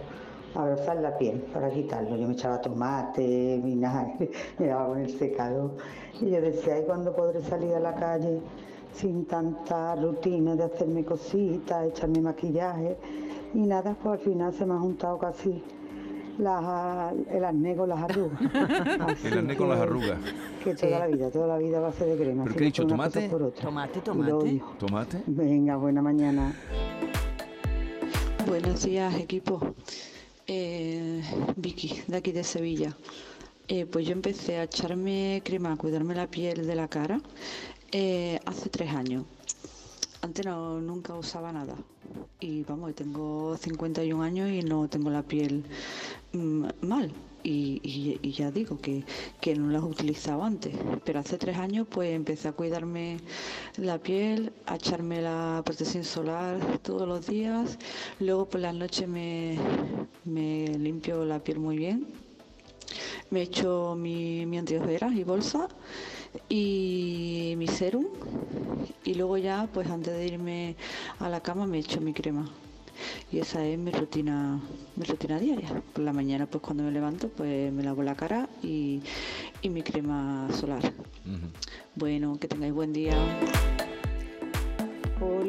abrazar 0.55 0.97
la 0.97 1.17
piel 1.17 1.41
para 1.53 1.71
quitarlo. 1.71 2.17
Yo 2.17 2.27
me 2.27 2.35
echaba 2.35 2.61
tomate, 2.61 3.61
vinagre, 3.63 4.31
me 4.59 4.67
daba 4.67 4.89
con 4.89 4.99
el 4.99 5.11
secador. 5.11 5.73
Y 6.21 6.31
yo 6.31 6.41
decía, 6.41 6.81
¿y 6.81 6.85
cuándo 6.85 7.15
podré 7.15 7.41
salir 7.43 7.75
a 7.75 7.81
la 7.81 7.95
calle 7.95 8.41
sin 8.93 9.25
tanta 9.27 9.95
rutina 9.97 10.57
de 10.57 10.65
hacerme 10.65 11.05
cositas, 11.05 11.87
echarme 11.87 12.21
maquillaje? 12.21 12.97
Y 13.55 13.61
nada, 13.61 13.97
pues 14.03 14.21
al 14.21 14.25
final 14.25 14.53
se 14.53 14.67
me 14.67 14.75
ha 14.75 14.79
juntado 14.79 15.19
casi 15.19 15.63
las, 16.43 17.13
el 17.31 17.45
acné 17.45 17.77
con 17.77 17.89
las 17.89 17.99
arrugas. 18.03 18.41
Así 19.01 19.27
El 19.27 19.39
acné 19.39 19.57
con 19.57 19.69
las 19.69 19.81
arrugas. 19.81 20.19
Que 20.65 20.75
toda 20.75 20.99
la 20.99 21.07
vida, 21.07 21.31
toda 21.31 21.47
la 21.47 21.59
vida 21.59 21.81
va 21.81 21.89
a 21.89 21.93
ser 21.93 22.09
de 22.09 22.17
crema. 22.23 22.45
¿Pero 22.45 22.57
qué 22.57 22.63
he 22.63 22.67
dicho, 22.67 22.87
tomate? 22.87 23.29
por 23.29 23.43
otra. 23.43 23.63
Tomate, 23.63 24.01
tomate. 24.01 24.63
¿Tomate? 24.79 25.23
Venga, 25.27 25.77
buena 25.77 26.03
mañana. 26.03 26.55
Buenos 28.47 28.85
días, 28.85 29.15
equipo. 29.15 29.75
Eh, 30.47 31.23
Vicky, 31.57 32.03
de 32.09 32.17
aquí 32.17 32.33
de 32.33 32.43
Sevilla. 32.43 32.97
Eh, 33.69 33.87
pues 33.87 34.05
yo 34.05 34.13
empecé 34.13 34.57
a 34.57 34.65
echarme 34.65 35.43
crema, 35.45 35.73
a 35.73 35.77
cuidarme 35.77 36.15
la 36.17 36.27
piel 36.27 36.67
de 36.67 36.75
la 36.75 36.89
cara 36.89 37.21
eh, 37.93 38.41
hace 38.45 38.69
tres 38.69 38.93
años. 38.93 39.25
Antes 40.23 40.45
no, 40.45 40.81
nunca 40.81 41.15
usaba 41.15 41.51
nada. 41.53 41.75
Y 42.41 42.63
vamos, 42.65 42.95
tengo 42.95 43.57
51 43.57 44.23
años 44.23 44.51
y 44.51 44.61
no 44.63 44.89
tengo 44.89 45.09
la 45.11 45.23
piel 45.23 45.65
mm, 46.33 46.65
mal. 46.83 47.11
Y, 47.43 48.33
ya 48.33 48.51
digo 48.51 48.79
que, 48.79 49.03
que 49.41 49.55
no 49.57 49.71
las 49.71 49.83
he 49.83 49.87
utilizado 49.87 50.43
antes. 50.43 50.75
Pero 51.07 51.21
hace 51.21 51.39
tres 51.39 51.57
años 51.57 51.87
pues 51.91 52.13
empecé 52.15 52.49
a 52.49 52.53
cuidarme 52.53 53.17
la 53.79 53.97
piel, 53.99 54.53
a 54.67 54.77
echarme 54.77 55.23
la 55.23 55.63
protección 55.65 56.05
solar 56.05 56.59
todos 56.83 57.09
los 57.09 57.27
días. 57.27 57.79
Luego 58.19 58.47
por 58.47 58.61
las 58.61 58.75
noches 58.75 59.09
me, 59.09 59.59
me 60.27 60.67
limpio 60.79 61.25
la 61.25 61.39
piel 61.43 61.59
muy 61.61 61.79
bien. 61.79 62.07
Me 63.31 63.43
echo 63.43 63.95
mi, 63.97 64.45
mi 64.45 64.59
y 64.59 65.25
bolsa 65.25 65.69
y 66.49 67.55
mi 67.57 67.67
serum. 67.67 68.07
Y 69.05 69.15
luego 69.15 69.39
ya, 69.39 69.69
pues 69.73 69.89
antes 69.89 70.15
de 70.15 70.27
irme 70.27 70.77
a 71.19 71.29
la 71.29 71.41
cama, 71.41 71.67
me 71.67 71.79
echo 71.79 72.01
mi 72.01 72.13
crema. 72.13 72.49
Y 73.33 73.39
esa 73.39 73.65
es 73.65 73.79
mi 73.79 73.91
rutina, 73.91 74.61
mi 74.97 75.05
rutina 75.05 75.39
diaria. 75.39 75.83
Por 75.93 76.05
la 76.05 76.13
mañana, 76.13 76.47
pues 76.47 76.63
cuando 76.63 76.83
me 76.83 76.91
levanto, 76.91 77.29
pues 77.29 77.73
me 77.73 77.83
lavo 77.83 78.03
la 78.03 78.15
cara 78.15 78.49
y, 78.63 79.01
y 79.63 79.69
mi 79.71 79.83
crema 79.83 80.49
solar. 80.53 80.93
Bueno, 81.95 82.39
que 82.39 82.49
tengáis 82.49 82.73
buen 82.73 82.93
día. 82.93 83.15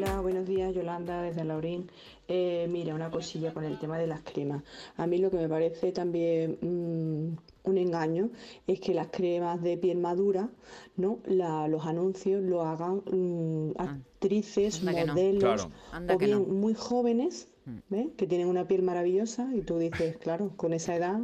Hola, 0.04 0.20
buenos 0.20 0.48
días, 0.48 0.74
Yolanda 0.74 1.22
desde 1.22 1.44
Laurín. 1.44 1.88
Eh, 2.26 2.66
mira, 2.68 2.92
una 2.92 3.08
cosilla 3.08 3.54
con 3.54 3.62
el 3.62 3.78
tema 3.78 3.98
de 3.98 4.08
las 4.08 4.22
cremas. 4.22 4.64
A 4.96 5.06
mí 5.06 5.18
lo 5.18 5.30
que 5.30 5.36
me 5.36 5.48
parece 5.48 5.92
también 5.92 6.58
mm, 6.60 7.68
un 7.68 7.78
engaño 7.78 8.30
es 8.66 8.80
que 8.80 8.94
las 8.94 9.06
cremas 9.12 9.62
de 9.62 9.76
piel 9.76 9.98
madura, 9.98 10.48
¿no? 10.96 11.20
La- 11.26 11.68
los 11.68 11.86
anuncios 11.86 12.42
lo 12.42 12.62
hagan 12.62 13.02
mm, 13.12 13.74
actrices, 13.78 14.80
anda 14.80 14.92
que 14.92 15.04
no. 15.06 15.12
modelos 15.12 15.40
Claro. 15.40 15.70
O 16.14 16.18
que 16.18 16.26
bien 16.26 16.38
no. 16.38 16.46
Mm. 16.46 16.60
muy 16.60 16.74
jóvenes, 16.74 17.46
¿ves? 17.88 18.08
Que 18.16 18.26
tienen 18.26 18.48
una 18.48 18.66
piel 18.66 18.82
maravillosa 18.82 19.50
y 19.54 19.60
tú 19.60 19.78
dices, 19.78 20.16
claro, 20.16 20.50
con 20.56 20.72
esa 20.72 20.96
edad 20.96 21.20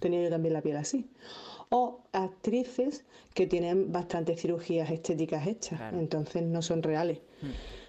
tenía 0.00 0.22
yo 0.22 0.30
también 0.30 0.54
la 0.54 0.62
piel 0.62 0.78
así. 0.78 1.10
O 1.68 2.00
actrices 2.12 3.04
que 3.34 3.46
tienen 3.46 3.92
bastantes 3.92 4.40
cirugías 4.40 4.90
estéticas 4.90 5.46
hechas, 5.46 5.92
entonces 5.92 6.44
no 6.44 6.62
son 6.62 6.82
reales. 6.82 7.18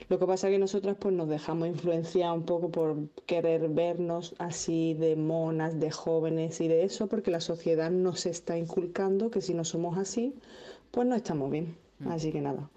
Lo 0.10 0.20
que 0.20 0.26
pasa 0.26 0.48
es 0.48 0.54
que 0.54 0.60
nosotras 0.60 0.96
pues 1.00 1.14
nos 1.14 1.28
dejamos 1.28 1.68
influenciar 1.68 2.32
un 2.32 2.44
poco 2.44 2.70
por 2.70 3.10
querer 3.26 3.68
vernos 3.68 4.36
así 4.38 4.94
de 4.94 5.18
monas, 5.18 5.80
de 5.80 5.92
jóvenes 5.92 6.62
y 6.62 6.70
de 6.70 6.84
eso, 6.84 7.08
porque 7.08 7.30
la 7.30 7.42
sociedad 7.42 7.92
nos 7.92 8.26
está 8.26 8.58
inculcando 8.58 9.30
que 9.30 9.42
si 9.42 9.54
no 9.54 9.66
somos 9.66 9.98
así, 9.98 10.34
pues 10.92 11.06
no 11.08 11.16
estamos 11.16 11.52
bien. 11.52 11.76
Así 12.10 12.32
que 12.32 12.40
nada, 12.42 12.70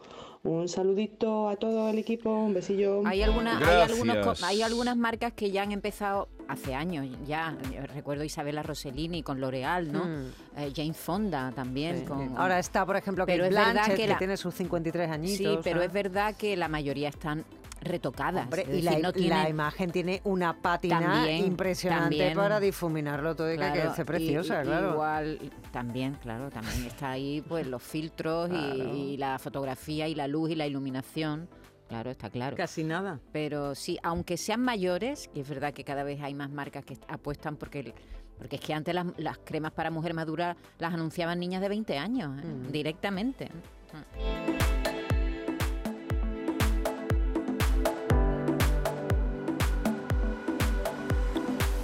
un 0.43 0.69
saludito 0.69 1.49
a 1.49 1.57
todo 1.57 1.91
el 1.91 1.99
equipo, 1.99 2.31
un 2.31 2.55
besillo. 2.55 3.03
Hay, 3.05 3.23
alguna, 3.23 3.59
hay, 3.59 3.83
algunos, 3.83 4.43
hay 4.43 4.63
algunas 4.63 4.97
marcas 4.97 5.33
que 5.35 5.51
ya 5.51 5.63
han 5.63 5.73
empezado 5.73 6.29
hace 6.51 6.75
años 6.75 7.07
ya. 7.27 7.57
Yo 7.73 7.87
recuerdo 7.95 8.25
Isabela 8.25 8.63
Rossellini 8.63 9.23
con 9.23 9.41
L'Oreal, 9.41 9.91
¿no? 9.93 10.05
Mm. 10.05 10.27
Eh, 10.59 10.73
Jane 10.75 10.95
Fonda 10.95 11.53
también. 11.55 12.01
Sí, 12.01 12.05
con. 12.05 12.37
Ahora 12.37 12.59
está, 12.59 12.85
por 12.87 12.97
ejemplo, 12.97 13.25
Pero 13.27 13.45
Kate 13.45 13.49
es 13.49 13.55
verdad 13.57 13.73
Blanchett, 13.73 13.97
que 13.97 14.03
que, 14.03 14.09
la- 14.09 14.19
tiene 14.19 14.37
sus 14.37 14.55
53 14.55 15.11
añitos. 15.11 15.37
Sí, 15.39 15.59
pero 15.63 15.83
es 15.83 15.93
verdad 15.93 16.35
que 16.37 16.57
la 16.57 16.69
mayoría 16.69 17.09
están 17.09 17.45
retocadas. 17.83 18.45
Hombre, 18.45 18.67
y 18.71 18.83
la, 18.83 18.93
no 18.93 18.99
la 19.09 19.13
tienen- 19.13 19.49
imagen 19.49 19.91
tiene 19.91 20.21
una 20.25 20.53
pátina 20.61 21.01
También, 21.01 21.47
impresionante 21.47 22.17
también. 22.19 22.35
para 22.35 22.61
difuminarlo 22.61 23.35
todo 23.35 23.49
y 23.49 23.53
que 23.53 23.57
Claro, 23.57 23.93
quede 23.95 24.05
preciosa, 24.05 24.63
y- 24.63 24.67
claro. 24.67 24.91
Igual, 24.93 25.39
también, 25.73 26.15
claro, 26.21 26.51
también 26.51 26.85
está 26.87 27.13
ahí 27.13 27.43
pues 27.49 27.67
los 27.67 27.83
filtros 27.83 28.51
y- 28.53 28.83
y, 29.15 29.17
la 29.17 29.39
fotografía 29.39 30.09
y 30.09 30.15
la 30.15 30.27
luz 30.29 30.51
y 30.51 30.57
la 30.57 30.67
iluminación. 30.67 31.49
Claro, 31.91 32.13
está 32.13 32.31
claro. 32.31 32.57
Casi 32.57 32.85
nada. 32.85 33.19
Pero 33.33 33.75
sí, 33.75 33.99
aunque 34.05 34.37
sean 34.37 34.61
mayores, 34.61 35.29
y 35.35 35.41
es 35.41 35.49
verdad 35.49 35.75
que 35.75 35.83
cada 35.83 36.05
vez 36.05 36.23
hay 36.23 36.35
más 36.35 36.49
marcas 36.49 36.85
que 36.85 36.97
apuestan 37.09 37.57
porque 37.57 37.93
porque 38.39 38.57
es 38.57 38.63
que 38.63 38.73
antes 38.73 38.95
las, 38.95 39.07
las 39.19 39.39
cremas 39.39 39.73
para 39.73 39.91
mujer 39.91 40.15
madura 40.15 40.57
las 40.79 40.95
anunciaban 40.95 41.39
niñas 41.41 41.61
de 41.61 41.69
20 41.69 41.99
años 41.99 42.41
¿eh? 42.41 42.47
Mm. 42.47 42.73
directamente. 42.73 43.49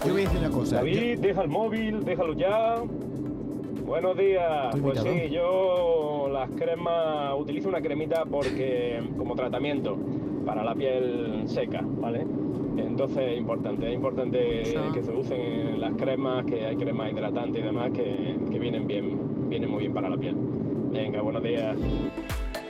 Yo 0.06 0.12
voy 0.12 0.22
a 0.22 0.24
decir 0.24 0.38
una 0.38 0.50
cosa. 0.50 0.76
David, 0.76 1.18
deja 1.18 1.42
el 1.42 1.48
móvil, 1.48 2.04
déjalo 2.04 2.32
ya. 2.34 2.76
Buenos 3.86 4.16
días. 4.16 4.74
Pues 4.82 5.00
sí, 5.00 5.30
yo 5.30 6.28
las 6.32 6.50
cremas 6.50 7.34
utilizo 7.38 7.68
una 7.68 7.80
cremita 7.80 8.24
porque 8.24 9.00
como 9.16 9.34
tratamiento 9.34 9.96
para 10.44 10.64
la 10.64 10.74
piel 10.74 11.42
seca, 11.46 11.82
¿vale? 11.84 12.26
Entonces 12.76 13.32
es 13.32 13.38
importante, 13.38 13.88
es 13.88 13.94
importante 13.94 14.64
Sí. 14.64 14.76
que 14.92 15.02
se 15.02 15.12
usen 15.12 15.80
las 15.80 15.94
cremas, 15.94 16.44
que 16.46 16.66
hay 16.66 16.76
cremas 16.76 17.12
hidratantes 17.12 17.62
y 17.62 17.64
demás 17.64 17.92
que, 17.92 18.36
que 18.50 18.58
vienen 18.58 18.86
bien, 18.86 19.48
vienen 19.48 19.70
muy 19.70 19.80
bien 19.80 19.94
para 19.94 20.08
la 20.10 20.16
piel. 20.16 20.34
Venga, 20.92 21.22
buenos 21.22 21.42
días. 21.42 21.76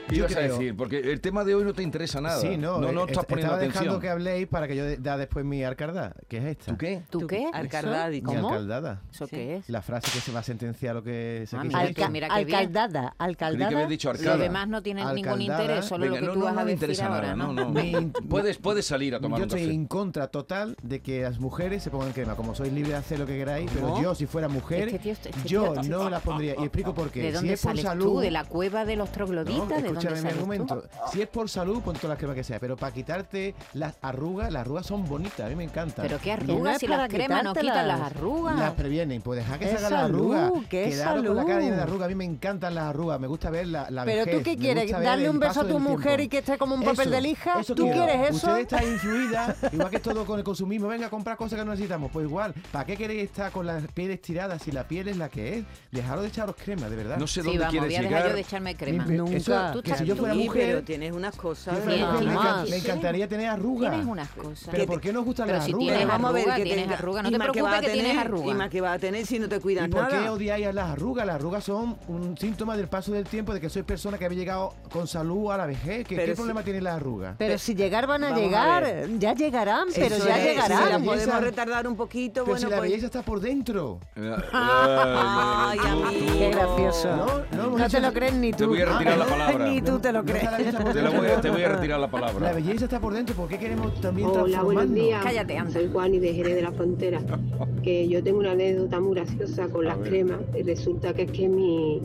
¿Qué 0.08 0.14
Yo 0.16 0.24
ibas 0.24 0.36
a 0.36 0.40
decir? 0.40 0.76
Porque 0.76 0.98
el 1.00 1.20
tema 1.20 1.44
de 1.44 1.54
hoy 1.54 1.64
no 1.64 1.72
te 1.72 1.82
interesa 1.82 2.20
nada. 2.20 2.40
Sí, 2.40 2.56
no, 2.56 2.78
no, 2.80 2.92
no 2.92 3.00
eh, 3.02 3.04
estás 3.08 3.24
est- 3.24 3.28
poniendo 3.30 3.52
estaba 3.54 3.58
dejando 3.58 3.78
atención. 3.92 4.00
que 4.00 4.08
habléis 4.08 4.46
para 4.46 4.68
que 4.68 4.76
yo 4.76 4.84
de- 4.84 4.96
da 4.98 5.16
después 5.16 5.44
mi 5.44 5.64
arcardada, 5.64 6.14
que 6.28 6.38
es 6.38 6.44
esta. 6.44 6.72
¿Tú 6.72 6.78
qué? 6.78 7.02
¿Tú 7.10 7.26
qué? 7.26 7.46
Dicho. 7.66 8.10
Mi 8.10 8.20
¿Cómo? 8.22 8.48
alcaldada. 8.48 9.02
¿Eso 9.12 9.26
qué 9.26 9.56
es? 9.56 9.68
La 9.68 9.82
frase 9.82 10.10
que 10.12 10.20
se 10.20 10.30
va 10.32 10.40
a 10.40 10.42
sentenciar 10.42 10.94
lo 10.94 11.02
que 11.02 11.44
se 11.48 11.56
Ah, 11.56 11.60
quiso 11.62 11.68
mira, 11.68 11.80
decir. 11.80 11.96
que- 11.96 12.08
mira 12.08 12.28
qué 12.28 12.44
bien. 12.44 12.56
alcaldada, 12.58 13.14
alcaldada. 13.18 13.66
habías 13.72 13.88
dicho 13.88 14.08
Lo 14.12 14.18
arcada. 14.18 14.36
demás 14.36 14.68
no 14.68 14.82
tiene 14.82 15.00
ningún 15.04 15.18
Alcaldada. 15.28 15.62
interés, 15.64 15.84
solo 15.84 16.04
Venga, 16.04 16.14
lo 16.16 16.20
que 16.20 16.26
no, 16.26 16.32
tú 16.34 16.38
no, 16.38 16.44
vas 16.44 16.54
no 16.54 16.60
a 16.60 16.64
me 16.64 16.70
decir 16.70 16.84
interesa 16.90 17.06
ahora, 17.06 17.34
nada, 17.34 17.34
¿no? 17.36 17.52
no, 17.52 17.64
no. 17.64 17.82
Mi- 17.82 18.12
Puedes, 18.28 18.58
puedes 18.58 18.86
salir 18.86 19.14
a 19.14 19.20
tomar 19.20 19.38
Yo 19.40 19.44
un 19.44 19.48
estoy 19.50 19.62
café. 19.62 19.74
en 19.74 19.86
contra 19.86 20.28
total 20.28 20.76
de 20.82 21.00
que 21.00 21.22
las 21.22 21.40
mujeres 21.40 21.82
se 21.82 21.90
pongan 21.90 22.12
crema. 22.12 22.36
Como 22.36 22.54
sois 22.54 22.72
libres 22.72 22.92
de 22.92 22.96
hacer 22.98 23.18
lo 23.18 23.26
que 23.26 23.36
queráis, 23.36 23.70
pero 23.74 23.88
¿Cómo? 23.88 24.02
yo, 24.02 24.14
si 24.14 24.26
fuera 24.26 24.48
mujer, 24.48 24.88
Este 24.88 24.98
tío- 25.00 25.12
este 25.12 25.30
yo 25.46 25.74
no 25.74 26.08
las 26.10 26.22
pondría. 26.22 26.54
Y 26.58 26.62
explico 26.62 26.94
por 26.94 27.10
qué. 27.10 27.22
¿De 27.22 27.28
si 27.28 27.34
dónde 27.34 27.52
es 27.54 27.60
por 27.62 27.70
sales 27.72 27.84
salud. 27.84 28.04
tú? 28.04 28.20
¿De 28.20 28.30
la 28.30 28.44
cueva 28.44 28.84
de 28.84 28.96
los 28.96 29.08
No, 29.08 29.12
trogloditas? 29.14 29.68
¿De 29.82 29.88
dónde 29.88 29.95
escúchame 29.98 30.14
mi 30.16 30.20
sales 30.22 30.34
tú? 30.34 30.38
argumento. 30.40 30.84
Si 31.12 31.22
es 31.22 31.28
por 31.28 31.48
salud, 31.48 31.80
pon 31.82 31.94
todas 31.94 32.10
las 32.10 32.18
cremas 32.18 32.36
que 32.36 32.44
sea. 32.44 32.58
Pero 32.60 32.76
para 32.76 32.92
quitarte 32.92 33.54
las 33.74 33.96
arrugas, 34.02 34.52
las 34.52 34.60
arrugas 34.62 34.86
son 34.86 35.04
bonitas. 35.06 35.40
A 35.40 35.48
mí 35.48 35.56
me 35.56 35.64
encantan. 35.64 36.06
¿Pero 36.06 36.18
qué 36.20 36.32
arrugas? 36.32 36.78
Si 36.78 36.86
las 36.86 37.08
cremas 37.08 37.44
no 37.44 37.54
quitan 37.54 37.88
las 37.88 38.00
arrugas. 38.00 38.58
Las 38.58 38.72
previenen, 38.72 39.22
pues 39.22 39.38
deja 39.40 39.58
que 39.58 39.64
hagan 39.66 39.82
las 39.82 39.90
salud, 39.90 40.34
arrugas. 40.34 40.52
que 40.68 40.84
Quedaros 40.90 41.26
con 41.26 41.36
la 41.36 41.44
cara 41.44 41.60
llena 41.60 41.70
de 41.72 41.78
salud. 41.78 41.82
arrugas. 41.90 42.06
A 42.06 42.08
mí 42.08 42.14
me 42.14 42.24
encantan 42.24 42.74
las 42.74 42.84
arrugas. 42.84 43.20
Me 43.20 43.26
gusta 43.26 43.50
ver 43.50 43.66
la, 43.68 43.90
la 43.90 44.04
Pero 44.04 44.24
vejez, 44.24 44.38
tú 44.38 44.44
qué 44.44 44.56
quieres, 44.56 44.90
darle 44.90 45.30
un 45.30 45.38
beso 45.38 45.60
a 45.60 45.66
tu 45.68 45.78
mujer 45.78 46.16
tiempo. 46.16 46.22
y 46.22 46.28
que 46.28 46.38
esté 46.38 46.58
como 46.58 46.74
un 46.74 46.82
papel 46.82 47.00
Eso, 47.00 47.10
de 47.10 47.20
lija. 47.20 47.60
eso 47.60 47.74
¿Tú 47.74 47.84
quiero. 47.84 48.04
quieres 48.06 48.30
eso? 48.30 48.46
Usted 48.48 48.58
está 48.60 48.84
influida, 48.84 49.56
igual 49.72 49.90
que 49.90 50.00
todo 50.00 50.24
con 50.24 50.38
el 50.38 50.44
consumismo. 50.44 50.88
Venga 50.88 51.06
a 51.06 51.10
comprar 51.10 51.36
cosas 51.36 51.58
que 51.58 51.64
no 51.64 51.70
necesitamos. 51.72 52.10
Pues 52.12 52.26
igual, 52.26 52.54
¿para 52.72 52.84
qué 52.84 52.96
queréis 52.96 53.24
estar 53.24 53.50
con 53.52 53.66
la 53.66 53.78
piel 53.94 54.10
estirada 54.10 54.58
si 54.58 54.72
la 54.72 54.84
piel 54.86 55.08
es 55.08 55.16
la 55.16 55.28
que 55.28 55.58
es? 55.58 55.64
Dejaros 55.90 56.22
de 56.22 56.28
echaros 56.28 56.56
crema, 56.56 56.88
de 56.88 56.96
verdad. 56.96 57.16
No 57.18 57.26
sé 57.26 57.40
Sí, 57.42 57.46
dónde 57.48 57.58
vamos, 57.58 57.70
quieres 57.72 57.88
voy 57.88 57.96
a 57.96 58.00
dejar 58.00 58.10
llegar. 58.18 58.28
yo 58.30 58.34
de 58.34 58.40
echarme 58.40 58.76
crema. 58.76 59.04
Nunca. 59.06 59.36
eso, 59.36 59.82
Tú 59.86 59.90
que 59.90 59.92
estás 59.92 59.98
si 60.00 60.06
yo 60.06 60.16
fuera 60.16 60.34
Sí, 60.34 60.40
mujer, 60.44 60.66
pero 60.66 60.82
tienes 60.82 61.12
unas 61.12 61.36
cosas. 61.36 61.74
si 61.78 61.80
mujer, 61.84 61.98
me, 61.98 62.04
mamá. 62.34 62.64
encan- 62.64 62.70
me 62.70 62.76
encantaría 62.76 63.28
tener 63.28 63.48
arrugas. 63.48 63.90
Tienes 63.90 64.06
unas 64.08 64.28
cosas. 64.30 64.68
Pero 64.70 64.86
¿por 64.86 65.00
qué 65.00 65.12
nos 65.12 65.24
gustan 65.24 65.46
Pero 65.46 65.58
las 65.58 65.64
si 65.66 65.72
arrugas? 65.72 65.88
tienes 65.96 66.08
Vamos 66.08 66.30
a 66.30 66.32
ver 66.32 66.44
que 66.56 66.62
tienes 66.64 66.84
tenga- 66.86 66.94
arruga. 66.98 67.22
No 67.22 67.30
te 67.30 67.38
preocupes 67.38 67.62
vas 67.62 67.74
a 67.74 67.80
que 67.80 67.86
tienes 67.90 68.10
tener- 68.12 68.26
arruga. 68.26 68.50
Y 68.50 68.54
más 68.54 68.70
que 68.70 68.80
vas 68.80 68.96
a 68.96 68.98
tener 68.98 69.26
si 69.26 69.38
no 69.38 69.48
te 69.48 69.60
cuidas 69.60 69.86
¿Y 69.86 69.90
por 69.90 70.08
qué 70.08 70.14
nada. 70.16 70.32
odiáis 70.32 70.66
a 70.66 70.72
las 70.72 70.90
arrugas? 70.90 71.26
Las 71.26 71.34
arrugas 71.36 71.64
son 71.64 71.96
un 72.08 72.36
síntoma 72.38 72.76
del 72.76 72.88
paso 72.88 73.12
del 73.12 73.24
tiempo, 73.24 73.54
de 73.54 73.60
que 73.60 73.68
sois 73.70 73.84
personas 73.84 74.18
que 74.18 74.24
habéis 74.26 74.40
llegado 74.40 74.74
con 74.90 75.06
salud 75.06 75.50
a 75.52 75.56
la 75.56 75.66
vejez. 75.66 76.06
¿Qué, 76.06 76.16
Pero 76.16 76.26
qué 76.26 76.32
si- 76.32 76.36
problema 76.36 76.62
tienen 76.62 76.84
las 76.84 76.94
arrugas? 76.96 77.36
Pero 77.38 77.58
si 77.58 77.74
llegar 77.74 78.06
van 78.06 78.24
a 78.24 78.36
llegar, 78.36 79.08
ya 79.18 79.34
llegarán, 79.34 79.88
pero 79.94 80.16
Eso 80.16 80.26
ya 80.26 80.38
es, 80.38 80.44
llegarán. 80.48 80.84
Si 80.84 80.90
la 80.90 80.98
belleza- 80.98 81.04
podemos 81.26 81.40
retardar 81.42 81.86
un 81.88 81.96
poquito, 81.96 82.42
Pero 82.44 82.46
bueno, 82.46 82.58
si 82.66 82.70
la 82.70 82.78
pues... 82.78 82.90
belleza 82.90 83.06
está 83.06 83.22
por 83.22 83.40
dentro. 83.40 84.00
Eh, 84.16 84.34
Ay, 84.52 85.78
eh, 85.78 85.82
tú- 85.82 85.88
amigo. 86.06 86.26
tú- 86.32 86.38
Qué 86.38 86.50
gracioso. 86.50 87.08
No, 87.08 87.26
no, 87.26 87.68
No, 87.70 87.76
hemos 87.76 87.92
te 87.92 88.00
lo 88.00 88.12
crees 88.12 88.34
ni 88.34 88.50
tú. 88.52 88.58
Te 88.58 88.66
voy 88.66 88.80
a 88.80 88.84
retirar 88.86 89.18
la 89.18 89.24
palabra. 89.26 89.64
Ni 89.76 89.82
tú 89.82 89.98
te 89.98 90.12
lo 90.12 90.22
No 90.22 90.24
crees. 90.32 90.44
la 90.44 90.92
Te, 90.92 91.02
la 91.02 91.10
voy 91.10 91.26
a, 91.28 91.40
te 91.40 91.50
voy 91.50 91.62
a 91.62 91.68
retirar 91.68 92.00
la 92.00 92.06
La 92.06 92.10
palabra. 92.10 92.52
belleza 92.52 92.84
está 92.84 93.00
por 93.00 93.12
dentro. 93.14 93.34
¿Por 93.34 93.48
qué 93.48 93.58
queremos 93.58 93.94
también 94.00 94.28
Hola, 94.28 94.62
buenos 94.62 94.92
días. 94.92 95.22
Cállate, 95.22 95.58
anda. 95.58 95.72
Soy 95.72 95.88
Juani 95.92 96.18
de 96.18 96.34
Jerez 96.34 96.54
de 96.56 96.62
la 96.62 96.72
Frontera. 96.72 97.20
Que 97.82 98.08
yo 98.08 98.20
tengo 98.22 98.40
una 98.40 98.52
anécdota 98.52 98.98
muy 98.98 99.14
graciosa 99.14 99.68
con 99.68 99.84
las 99.84 99.96
cremas. 99.98 100.40
Y 100.58 100.62
resulta 100.62 101.14
que 101.14 101.22
es 101.22 101.30
que 101.30 101.48
mi, 101.48 102.00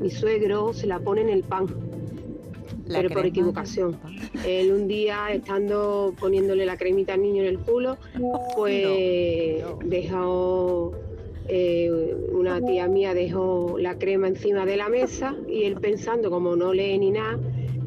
mi 0.00 0.10
suegro 0.10 0.72
se 0.72 0.86
la 0.86 1.00
pone 1.00 1.22
en 1.22 1.30
el 1.30 1.42
pan, 1.42 1.66
La 2.86 3.00
pero 3.00 3.10
por 3.14 3.26
equivocación. 3.26 3.96
Él 4.46 4.70
un 4.72 4.86
día, 4.86 5.32
estando 5.32 6.14
poniéndole 6.20 6.64
la 6.64 6.76
cremita 6.76 7.14
al 7.14 7.22
niño 7.22 7.42
en 7.42 7.48
el 7.48 7.58
culo, 7.58 7.96
pues 8.54 9.64
dejó. 9.84 10.92
Eh, 11.48 11.90
una 12.32 12.60
tía 12.60 12.88
mía 12.88 13.14
dejó 13.14 13.76
la 13.78 13.96
crema 13.98 14.28
encima 14.28 14.64
de 14.66 14.76
la 14.76 14.88
mesa 14.88 15.34
y 15.48 15.64
él 15.64 15.76
pensando, 15.76 16.30
como 16.30 16.56
no 16.56 16.72
lee 16.72 16.98
ni 16.98 17.10
nada, 17.10 17.38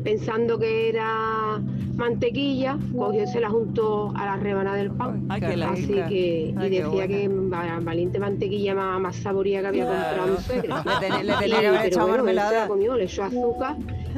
pensando 0.04 0.58
que 0.60 0.90
era 0.90 1.62
mantequilla, 1.96 2.78
cogió 2.96 3.24
y 3.24 3.28
se 3.28 3.42
la 3.42 3.50
juntó 3.50 4.14
a 4.16 4.26
la 4.26 4.38
rebanada 4.38 4.78
del 4.78 4.92
pan. 4.92 5.26
Ay, 5.28 5.42
Así 5.62 5.88
que, 6.08 6.54
y 6.54 6.56
Ay, 6.58 6.70
decía 6.70 7.08
que 7.08 7.28
valiente 7.82 8.20
mantequilla 8.20 8.74
más, 8.76 9.02
más 9.02 9.16
saboría 9.18 9.60
que 9.62 9.68
había 9.68 9.86
comprado 9.86 10.28
mi 10.38 10.38
suegra. 10.44 10.84
Le 10.86 11.08
tenía- 11.08 11.24
le 11.24 11.34
Y- 11.34 11.40
tenía 11.40 11.60
que 11.60 11.68
haber 11.68 11.86
echado 11.88 12.08
bueno, 12.08 12.24
él 12.24 12.30
se 12.30 12.36
mermelada. 12.36 12.62
la 12.62 12.68
comió, 12.70 12.96
le 12.96 13.04
echó 13.04 13.24
azúcar 13.24 13.76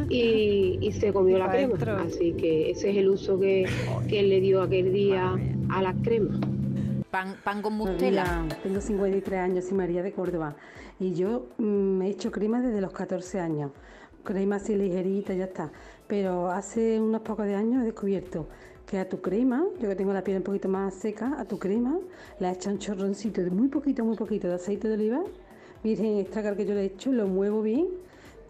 y, 0.10 0.78
y 0.80 0.92
se 0.92 1.12
comió 1.12 1.40
la 1.40 1.50
crema. 1.50 1.70
dentro. 1.74 1.94
Así 1.98 2.34
que 2.34 2.70
ese 2.70 2.92
es 2.92 2.98
el 2.98 3.10
uso 3.10 3.40
que, 3.40 3.66
que 4.08 4.20
él 4.20 4.30
le 4.30 4.40
dio 4.42 4.62
aquel 4.62 4.94
día 4.94 5.36
a 5.70 5.82
la 5.82 5.94
crema. 6.04 6.40
Pan, 7.12 7.36
pan 7.44 7.62
con 7.62 7.74
mustela. 7.74 8.42
mira, 8.44 8.58
tengo 8.64 8.80
53 8.80 9.40
años, 9.40 9.66
soy 9.66 9.76
María 9.76 10.02
de 10.02 10.14
Córdoba 10.14 10.56
y 10.98 11.12
yo 11.14 11.50
mm, 11.58 11.64
me 11.98 12.08
he 12.08 12.10
hecho 12.12 12.32
crema 12.32 12.62
desde 12.62 12.80
los 12.80 12.94
14 12.94 13.38
años. 13.42 13.72
Crema 14.24 14.56
así 14.56 14.78
ligerita, 14.78 15.34
ya 15.34 15.44
está. 15.44 15.72
Pero 16.08 16.50
hace 16.50 17.02
unos 17.02 17.22
pocos 17.22 17.46
de 17.48 17.56
años 17.56 17.82
he 17.82 17.86
descubierto 17.86 18.48
que 18.86 18.98
a 18.98 19.10
tu 19.10 19.20
crema, 19.20 19.66
yo 19.82 19.90
que 19.90 19.96
tengo 19.96 20.14
la 20.14 20.24
piel 20.24 20.38
un 20.38 20.44
poquito 20.44 20.70
más 20.70 20.94
seca, 20.94 21.36
a 21.38 21.44
tu 21.44 21.60
crema 21.60 22.00
le 22.40 22.50
echado 22.50 22.76
un 22.76 22.80
chorroncito 22.80 23.42
de 23.42 23.52
muy 23.52 23.68
poquito, 23.68 24.06
muy 24.06 24.16
poquito 24.16 24.48
de 24.48 24.54
aceite 24.54 24.88
de 24.88 24.94
oliva, 24.94 25.22
virgen 25.84 26.18
extra 26.18 26.56
que 26.56 26.66
yo 26.66 26.74
le 26.74 26.84
he 26.84 26.86
hecho, 26.86 27.12
lo 27.12 27.28
muevo 27.28 27.62
bien 27.62 27.88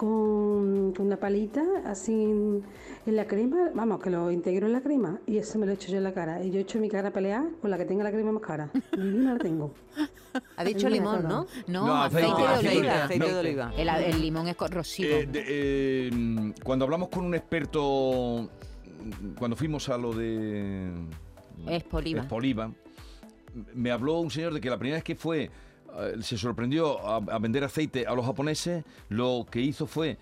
con, 0.05 0.93
con 0.93 1.05
una 1.05 1.17
palita 1.17 1.63
así 1.85 2.11
en, 2.11 2.63
en 3.05 3.15
la 3.15 3.25
crema, 3.27 3.69
vamos, 3.75 4.01
que 4.01 4.09
lo 4.09 4.31
integro 4.31 4.65
en 4.65 4.73
la 4.73 4.81
crema 4.81 5.19
y 5.27 5.37
eso 5.37 5.59
me 5.59 5.67
lo 5.67 5.73
echo 5.73 5.91
yo 5.91 5.97
en 5.97 6.03
la 6.03 6.11
cara. 6.13 6.43
Y 6.43 6.49
yo 6.49 6.57
he 6.57 6.61
hecho 6.63 6.79
mi 6.79 6.89
cara 6.89 7.09
a 7.09 7.11
pelear 7.11 7.43
con 7.61 7.69
la 7.69 7.77
que 7.77 7.85
tenga 7.85 8.03
la 8.03 8.11
crema 8.11 8.31
más 8.31 8.41
cara. 8.41 8.71
Divina 8.91 9.33
la 9.33 9.39
tengo. 9.39 9.73
Ha 10.55 10.63
dicho 10.63 10.87
limón. 10.87 11.23
¿no? 11.23 11.45
No, 11.67 11.85
No, 11.87 12.03
aceite, 12.03 12.31
aceite, 12.31 12.41
de 12.41 12.47
aceite 12.47 12.77
oliva. 12.79 12.93
de- 12.93 13.01
Aceite 13.01 13.33
de 13.33 13.39
oliva. 13.39 13.73
El, 13.77 13.89
el 14.13 14.21
limón 14.21 14.47
es 14.47 14.55
corrosivo. 14.55 15.09
Eh, 15.09 15.25
de- 15.29 15.43
eh, 15.45 16.53
cuando 16.63 16.85
hablamos 16.85 17.09
con 17.09 17.25
un 17.25 17.35
experto, 17.35 18.49
cuando 19.37 19.57
fuimos 19.57 19.89
a 19.89 19.97
lo 19.97 20.13
de 20.13 20.89
Espoliva. 21.67 22.21
Espoliva, 22.21 22.71
me 23.73 23.91
habló 23.91 24.19
un 24.21 24.31
señor 24.31 24.53
de 24.53 24.61
que 24.61 24.69
la 24.69 24.77
primera 24.77 24.95
vez 24.97 25.03
que 25.03 25.15
fue, 25.15 25.49
se 26.21 26.37
sorprendió 26.37 26.99
a, 27.05 27.15
a 27.17 27.39
vender 27.39 27.63
aceite 27.63 28.05
a 28.07 28.13
los 28.13 28.25
japoneses, 28.25 28.83
lo 29.09 29.45
que 29.49 29.59
hizo 29.61 29.85
fue 29.87 30.11
eh, 30.11 30.17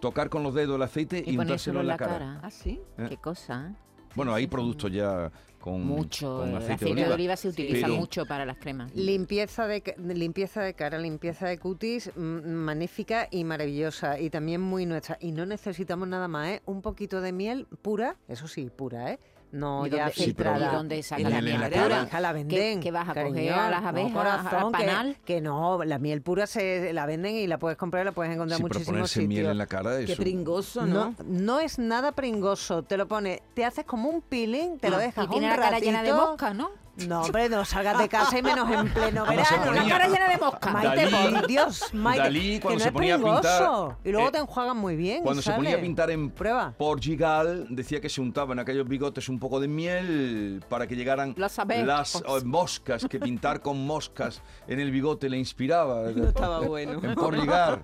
tocar 0.00 0.28
con 0.28 0.42
los 0.42 0.54
dedos 0.54 0.76
el 0.76 0.82
aceite 0.82 1.22
y, 1.26 1.32
y 1.34 1.38
untárselo 1.38 1.80
en 1.80 1.86
la 1.86 1.96
cara. 1.96 2.40
Ah, 2.42 2.50
sí. 2.50 2.80
¿Eh? 2.98 3.06
Qué 3.08 3.16
cosa, 3.16 3.70
¿eh? 3.70 3.74
Bueno, 4.14 4.32
hay 4.32 4.46
productos 4.46 4.92
ya 4.92 5.32
con, 5.58 5.84
Mucho. 5.84 6.38
con 6.38 6.50
el 6.50 6.56
aceite, 6.56 6.84
aceite, 6.84 7.04
de 7.04 7.12
oliva 7.12 7.34
se 7.36 7.48
utiliza 7.48 7.86
pero- 7.88 7.98
mucho 7.98 8.26
para 8.26 8.46
las 8.46 8.58
cremas. 8.58 8.94
Limpieza 8.94 9.66
de, 9.66 9.82
limpieza 9.98 10.62
de 10.62 10.74
cara, 10.74 10.98
limpieza 10.98 11.48
de 11.48 11.58
cutis, 11.58 12.12
magnífica 12.16 13.26
y 13.30 13.42
maravillosa 13.44 14.20
y 14.20 14.30
también 14.30 14.60
muy 14.60 14.86
nuestra. 14.86 15.18
Y 15.20 15.32
no 15.32 15.46
necesitamos 15.46 16.06
nada 16.06 16.28
más, 16.28 16.48
¿eh? 16.48 16.62
Un 16.66 16.80
poquito 16.80 17.20
de 17.20 17.32
miel 17.32 17.66
pura, 17.82 18.16
eso 18.28 18.46
sí, 18.46 18.70
pura, 18.70 19.12
¿eh? 19.12 19.18
No 19.54 19.86
¿Y 19.86 19.90
ya 19.90 19.96
dónde- 20.06 20.12
filtrada. 20.12 20.66
¿y 20.72 20.74
dónde 20.74 21.02
saca 21.04 21.22
la 21.22 21.40
miel 21.40 21.56
pura? 21.70 22.20
la 22.20 22.28
¿Qué- 22.28 22.32
venden. 22.34 22.80
qué 22.80 22.90
vas 22.90 23.08
a 23.08 23.14
coger 23.14 23.32
cariño, 23.32 23.54
a 23.54 23.70
las 23.70 23.82
no, 23.82 23.88
abejas, 23.88 24.12
corazón, 24.12 24.74
al 24.74 24.80
que- 24.80 24.86
panal? 24.86 25.16
Que, 25.24 25.40
no, 25.40 25.84
la 25.84 25.98
miel 25.98 26.22
pura 26.22 26.46
se 26.48 26.92
la 26.92 27.06
venden 27.06 27.36
y 27.36 27.46
la 27.46 27.58
puedes 27.58 27.78
comprar 27.78 28.02
y 28.02 28.04
la 28.06 28.12
puedes 28.12 28.32
encontrar 28.32 28.56
Sí, 28.58 28.62
en 28.62 28.68
pero 28.68 28.78
muchísimos 28.80 28.96
ponerse 28.98 29.14
sitios. 29.20 29.28
miel 29.28 29.46
en 29.46 29.58
la 29.58 29.66
cara, 29.66 29.96
Qué 29.98 30.12
eso... 30.12 30.16
pringoso, 30.22 30.86
No, 30.86 31.10
¿no? 31.10 31.14
no 31.24 31.60
es 31.60 31.78
nada 31.78 32.12
pringoso. 32.12 32.82
Te 32.82 32.96
lo 32.96 33.06
pone, 33.06 33.42
te 33.54 33.64
haces 33.64 33.84
como 33.84 34.08
un 34.08 34.22
peeling, 34.22 34.78
te 34.78 34.90
lo 34.90 34.96
Ah, 34.96 35.00
dejas 35.00 35.24
y 35.26 35.28
tiene 35.28 35.46
un 35.46 35.50
la 35.52 35.56
cara 35.62 35.78
llena 35.78 36.02
de 36.02 36.10
ratito. 36.10 36.26
mosca, 36.30 36.52
¿no? 36.52 36.70
No, 37.08 37.22
hombre, 37.22 37.48
no 37.48 37.64
salgas 37.64 37.98
de 37.98 38.08
casa 38.08 38.38
y 38.38 38.42
menos 38.42 38.70
en 38.70 38.92
pleno 38.94 39.24
verano. 39.26 39.72
La 39.72 39.84
cara 39.88 40.08
llena 40.08 40.28
de 40.28 40.36
mosca. 40.38 40.70
Maite, 40.70 41.08
Dalí- 41.10 41.32
por 41.32 41.46
Dios, 41.48 41.94
Maite, 41.94 42.22
Dalí, 42.22 42.54
que 42.54 42.60
cuando 42.60 42.78
no 42.78 42.82
se 42.82 42.88
es 42.88 42.92
ponía 42.92 43.14
a 43.14 43.18
pintar, 43.18 43.40
pringoso. 43.42 43.96
y 44.04 44.10
luego 44.12 44.28
eh, 44.28 44.32
te 44.32 44.38
enjuagan 44.38 44.76
muy 44.76 44.96
bien. 44.96 45.22
Cuando 45.22 45.42
se 45.42 45.52
ponía 45.52 45.70
a 45.70 45.72
sale. 45.74 45.82
pintar 45.82 46.10
en 46.10 46.30
Prueba. 46.30 46.72
Portugal, 46.78 47.66
decía 47.70 48.00
que 48.00 48.08
se 48.08 48.20
untaban 48.20 48.58
aquellos 48.58 48.86
bigotes 48.88 49.28
un 49.28 49.38
poco 49.38 49.58
de 49.60 49.68
miel 49.68 50.62
para 50.68 50.86
que 50.86 50.94
llegaran 50.96 51.34
Las 51.36 51.58
las 51.84 52.22
oh, 52.26 52.40
moscas, 52.44 53.06
que 53.08 53.18
pintar 53.18 53.60
con 53.60 53.84
moscas 53.86 54.40
en 54.68 54.78
el 54.80 54.90
bigote 54.90 55.28
le 55.28 55.38
inspiraba. 55.38 56.02
No 56.14 56.28
estaba 56.28 56.60
bueno. 56.60 57.00
En 57.02 57.14
Portugal. 57.14 57.82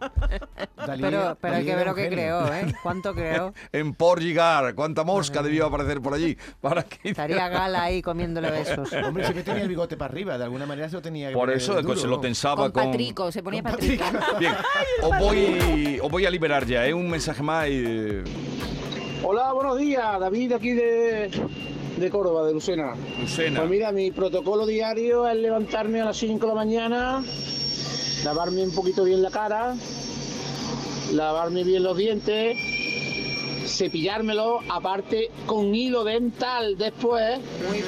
Dalí- 0.76 1.00
Pero, 1.02 1.36
pero 1.40 1.54
hay 1.56 1.64
que 1.64 1.74
ver 1.76 1.86
lo 1.86 1.94
que 1.94 2.08
creó, 2.08 2.46
¿eh? 2.52 2.72
¿Cuánto 2.82 3.12
creó? 3.14 3.52
En 3.72 3.92
Portugal. 3.94 4.74
¿Cuánta 4.74 5.04
mosca 5.04 5.42
debió 5.42 5.66
aparecer 5.66 6.00
por 6.00 6.14
allí? 6.14 6.36
Para 6.60 6.82
que 6.84 7.10
Estaría 7.10 7.48
Gala 7.48 7.82
ahí 7.82 8.02
comiéndole 8.02 8.50
besos. 8.50 8.90
Hombre, 9.04 9.24
siempre 9.24 9.42
tenía 9.42 9.62
el 9.62 9.68
bigote 9.68 9.96
para 9.96 10.12
arriba, 10.12 10.38
de 10.38 10.44
alguna 10.44 10.66
manera 10.66 10.88
se 10.88 10.96
lo 10.96 11.02
tenía 11.02 11.32
Por 11.32 11.50
eso 11.50 11.80
duro, 11.80 11.96
se 11.96 12.06
lo 12.06 12.16
¿no? 12.16 12.20
tensaba 12.20 12.56
Con 12.64 12.72
con... 12.72 12.84
Patrico, 12.90 13.30
se 13.32 13.42
ponía 13.42 13.62
Patrico. 13.62 14.04
Bien, 14.38 14.54
os 15.02 15.18
voy, 15.18 15.98
os 16.02 16.10
voy 16.10 16.26
a 16.26 16.30
liberar 16.30 16.66
ya, 16.66 16.86
¿eh? 16.86 16.94
Un 16.94 17.08
mensaje 17.10 17.42
más 17.42 17.68
y... 17.68 18.22
Hola, 19.22 19.52
buenos 19.52 19.78
días. 19.78 20.18
David 20.18 20.52
aquí 20.52 20.72
de, 20.72 21.30
de 21.98 22.10
Córdoba, 22.10 22.46
de 22.46 22.52
Lucena. 22.54 22.94
Lucena. 23.20 23.60
Pues 23.60 23.70
mira, 23.70 23.92
mi 23.92 24.10
protocolo 24.10 24.64
diario 24.66 25.28
es 25.28 25.36
levantarme 25.36 26.00
a 26.00 26.06
las 26.06 26.16
5 26.16 26.40
de 26.40 26.46
la 26.48 26.54
mañana, 26.54 27.22
lavarme 28.24 28.62
un 28.62 28.74
poquito 28.74 29.04
bien 29.04 29.22
la 29.22 29.30
cara, 29.30 29.74
lavarme 31.12 31.64
bien 31.64 31.82
los 31.82 31.96
dientes, 31.96 32.56
cepillármelo, 33.84 34.60
aparte 34.68 35.30
con 35.46 35.74
hilo 35.74 36.04
dental 36.04 36.76
después, 36.76 37.38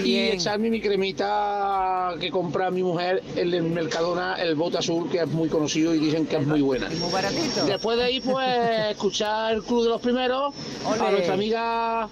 y 0.01 0.03
bien. 0.03 0.33
echarme 0.35 0.71
mi 0.71 0.81
cremita 0.81 2.15
que 2.19 2.31
compra 2.31 2.71
mi 2.71 2.83
mujer 2.83 3.23
en 3.37 3.53
el 3.53 3.63
Mercadona, 3.65 4.37
el 4.37 4.55
bote 4.55 4.79
azul, 4.79 5.11
que 5.11 5.19
es 5.19 5.27
muy 5.29 5.51
conocido 5.51 5.95
y 5.95 5.99
dicen 5.99 6.27
que 6.27 6.37
es 6.37 6.47
muy 6.47 6.63
buena. 6.63 6.89
Muy 6.99 7.13
baratito. 7.13 7.67
Después 7.67 7.99
de 7.99 8.05
ahí, 8.05 8.21
pues, 8.21 8.49
escuchar 8.91 9.53
el 9.55 9.63
Club 9.63 9.83
de 9.85 9.89
los 9.91 10.01
Primeros, 10.01 10.55
a 10.87 11.11
nuestra 11.11 11.35
amiga, 11.35 12.09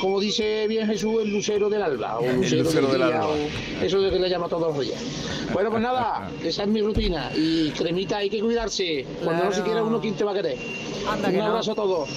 como 0.00 0.18
dice 0.18 0.66
bien 0.66 0.86
Jesús, 0.88 1.14
el 1.22 1.30
lucero 1.30 1.70
del 1.70 1.82
alba, 1.84 2.18
o 2.18 2.24
El 2.24 2.36
lucero, 2.38 2.64
lucero 2.64 2.88
del 2.88 3.02
alba. 3.02 3.28
o 3.28 3.34
eso 3.84 4.00
de 4.00 4.10
que 4.10 4.18
le 4.18 4.28
llama 4.28 4.48
todos 4.48 4.74
los 4.76 4.84
días. 4.84 4.98
Bueno, 5.52 5.70
pues 5.70 5.82
nada, 5.82 6.28
esa 6.44 6.62
es 6.64 6.68
mi 6.68 6.80
rutina. 6.82 7.30
Y 7.36 7.70
cremita, 7.70 8.16
hay 8.18 8.28
que 8.28 8.40
cuidarse. 8.40 9.06
Cuando 9.22 9.44
no 9.44 9.52
se 9.52 9.62
quiere 9.62 9.80
uno, 9.82 10.00
¿quién 10.00 10.14
te 10.14 10.24
va 10.24 10.32
a 10.32 10.34
querer? 10.34 10.58
Anda 11.08 11.28
Un 11.28 11.34
que 11.34 11.38
no. 11.38 11.46
abrazo 11.46 11.72
a 11.72 11.74
todos. 11.76 12.08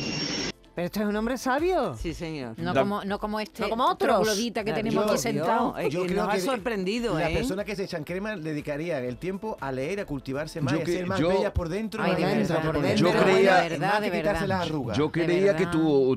Pero 0.78 0.86
este 0.86 1.00
es 1.00 1.08
un 1.08 1.16
hombre 1.16 1.40
sabio. 1.40 1.96
Sí, 1.96 2.14
señor. 2.14 2.54
No 2.60 2.72
Da- 2.72 2.82
como, 2.82 3.04
no 3.04 3.18
como 3.18 3.40
este 3.40 3.64
No 3.64 3.70
como 3.70 3.86
otros. 3.88 4.22
troglodita 4.22 4.64
que 4.64 4.74
tenemos 4.74 4.94
yo- 4.94 5.02
aquí 5.06 5.12
yo- 5.14 5.18
sentado. 5.18 5.76
Es 5.76 5.90
que 5.96 6.14
nos 6.14 6.30
ha 6.30 6.40
sorprendido, 6.40 7.18
las 7.18 7.32
¿eh? 7.32 7.34
personas 7.34 7.66
que 7.66 7.76
se 7.76 7.86
echan 7.86 8.04
crema 8.04 8.36
dedicarían 8.36 9.04
el 9.04 9.18
tiempo 9.18 9.58
a 9.60 9.72
leer, 9.72 10.02
a 10.02 10.06
cultivarse 10.06 10.62
más 10.62 10.72
Yo 10.74 10.80
y 10.80 10.82
a 10.84 10.86
ser 10.86 11.08
más 11.08 11.20
yo- 11.20 11.30
bellas 11.30 11.52
por 11.52 11.70
dentro. 11.70 12.04
Ay, 12.04 12.14
de 12.14 12.24
verdad, 12.26 12.56
por 12.64 12.74
de 12.76 12.82
verdad, 12.82 12.96
de 12.96 13.02
Más 13.02 13.70
verdad, 13.80 14.02
que 14.02 14.12
de 14.12 14.18
quitarse 14.20 14.42
verdad. 14.42 14.48
las 14.48 14.68
arrugas. 14.70 14.98
Yo 15.00 15.12
creía 15.12 15.56
que 15.56 15.66
tú 15.66 16.10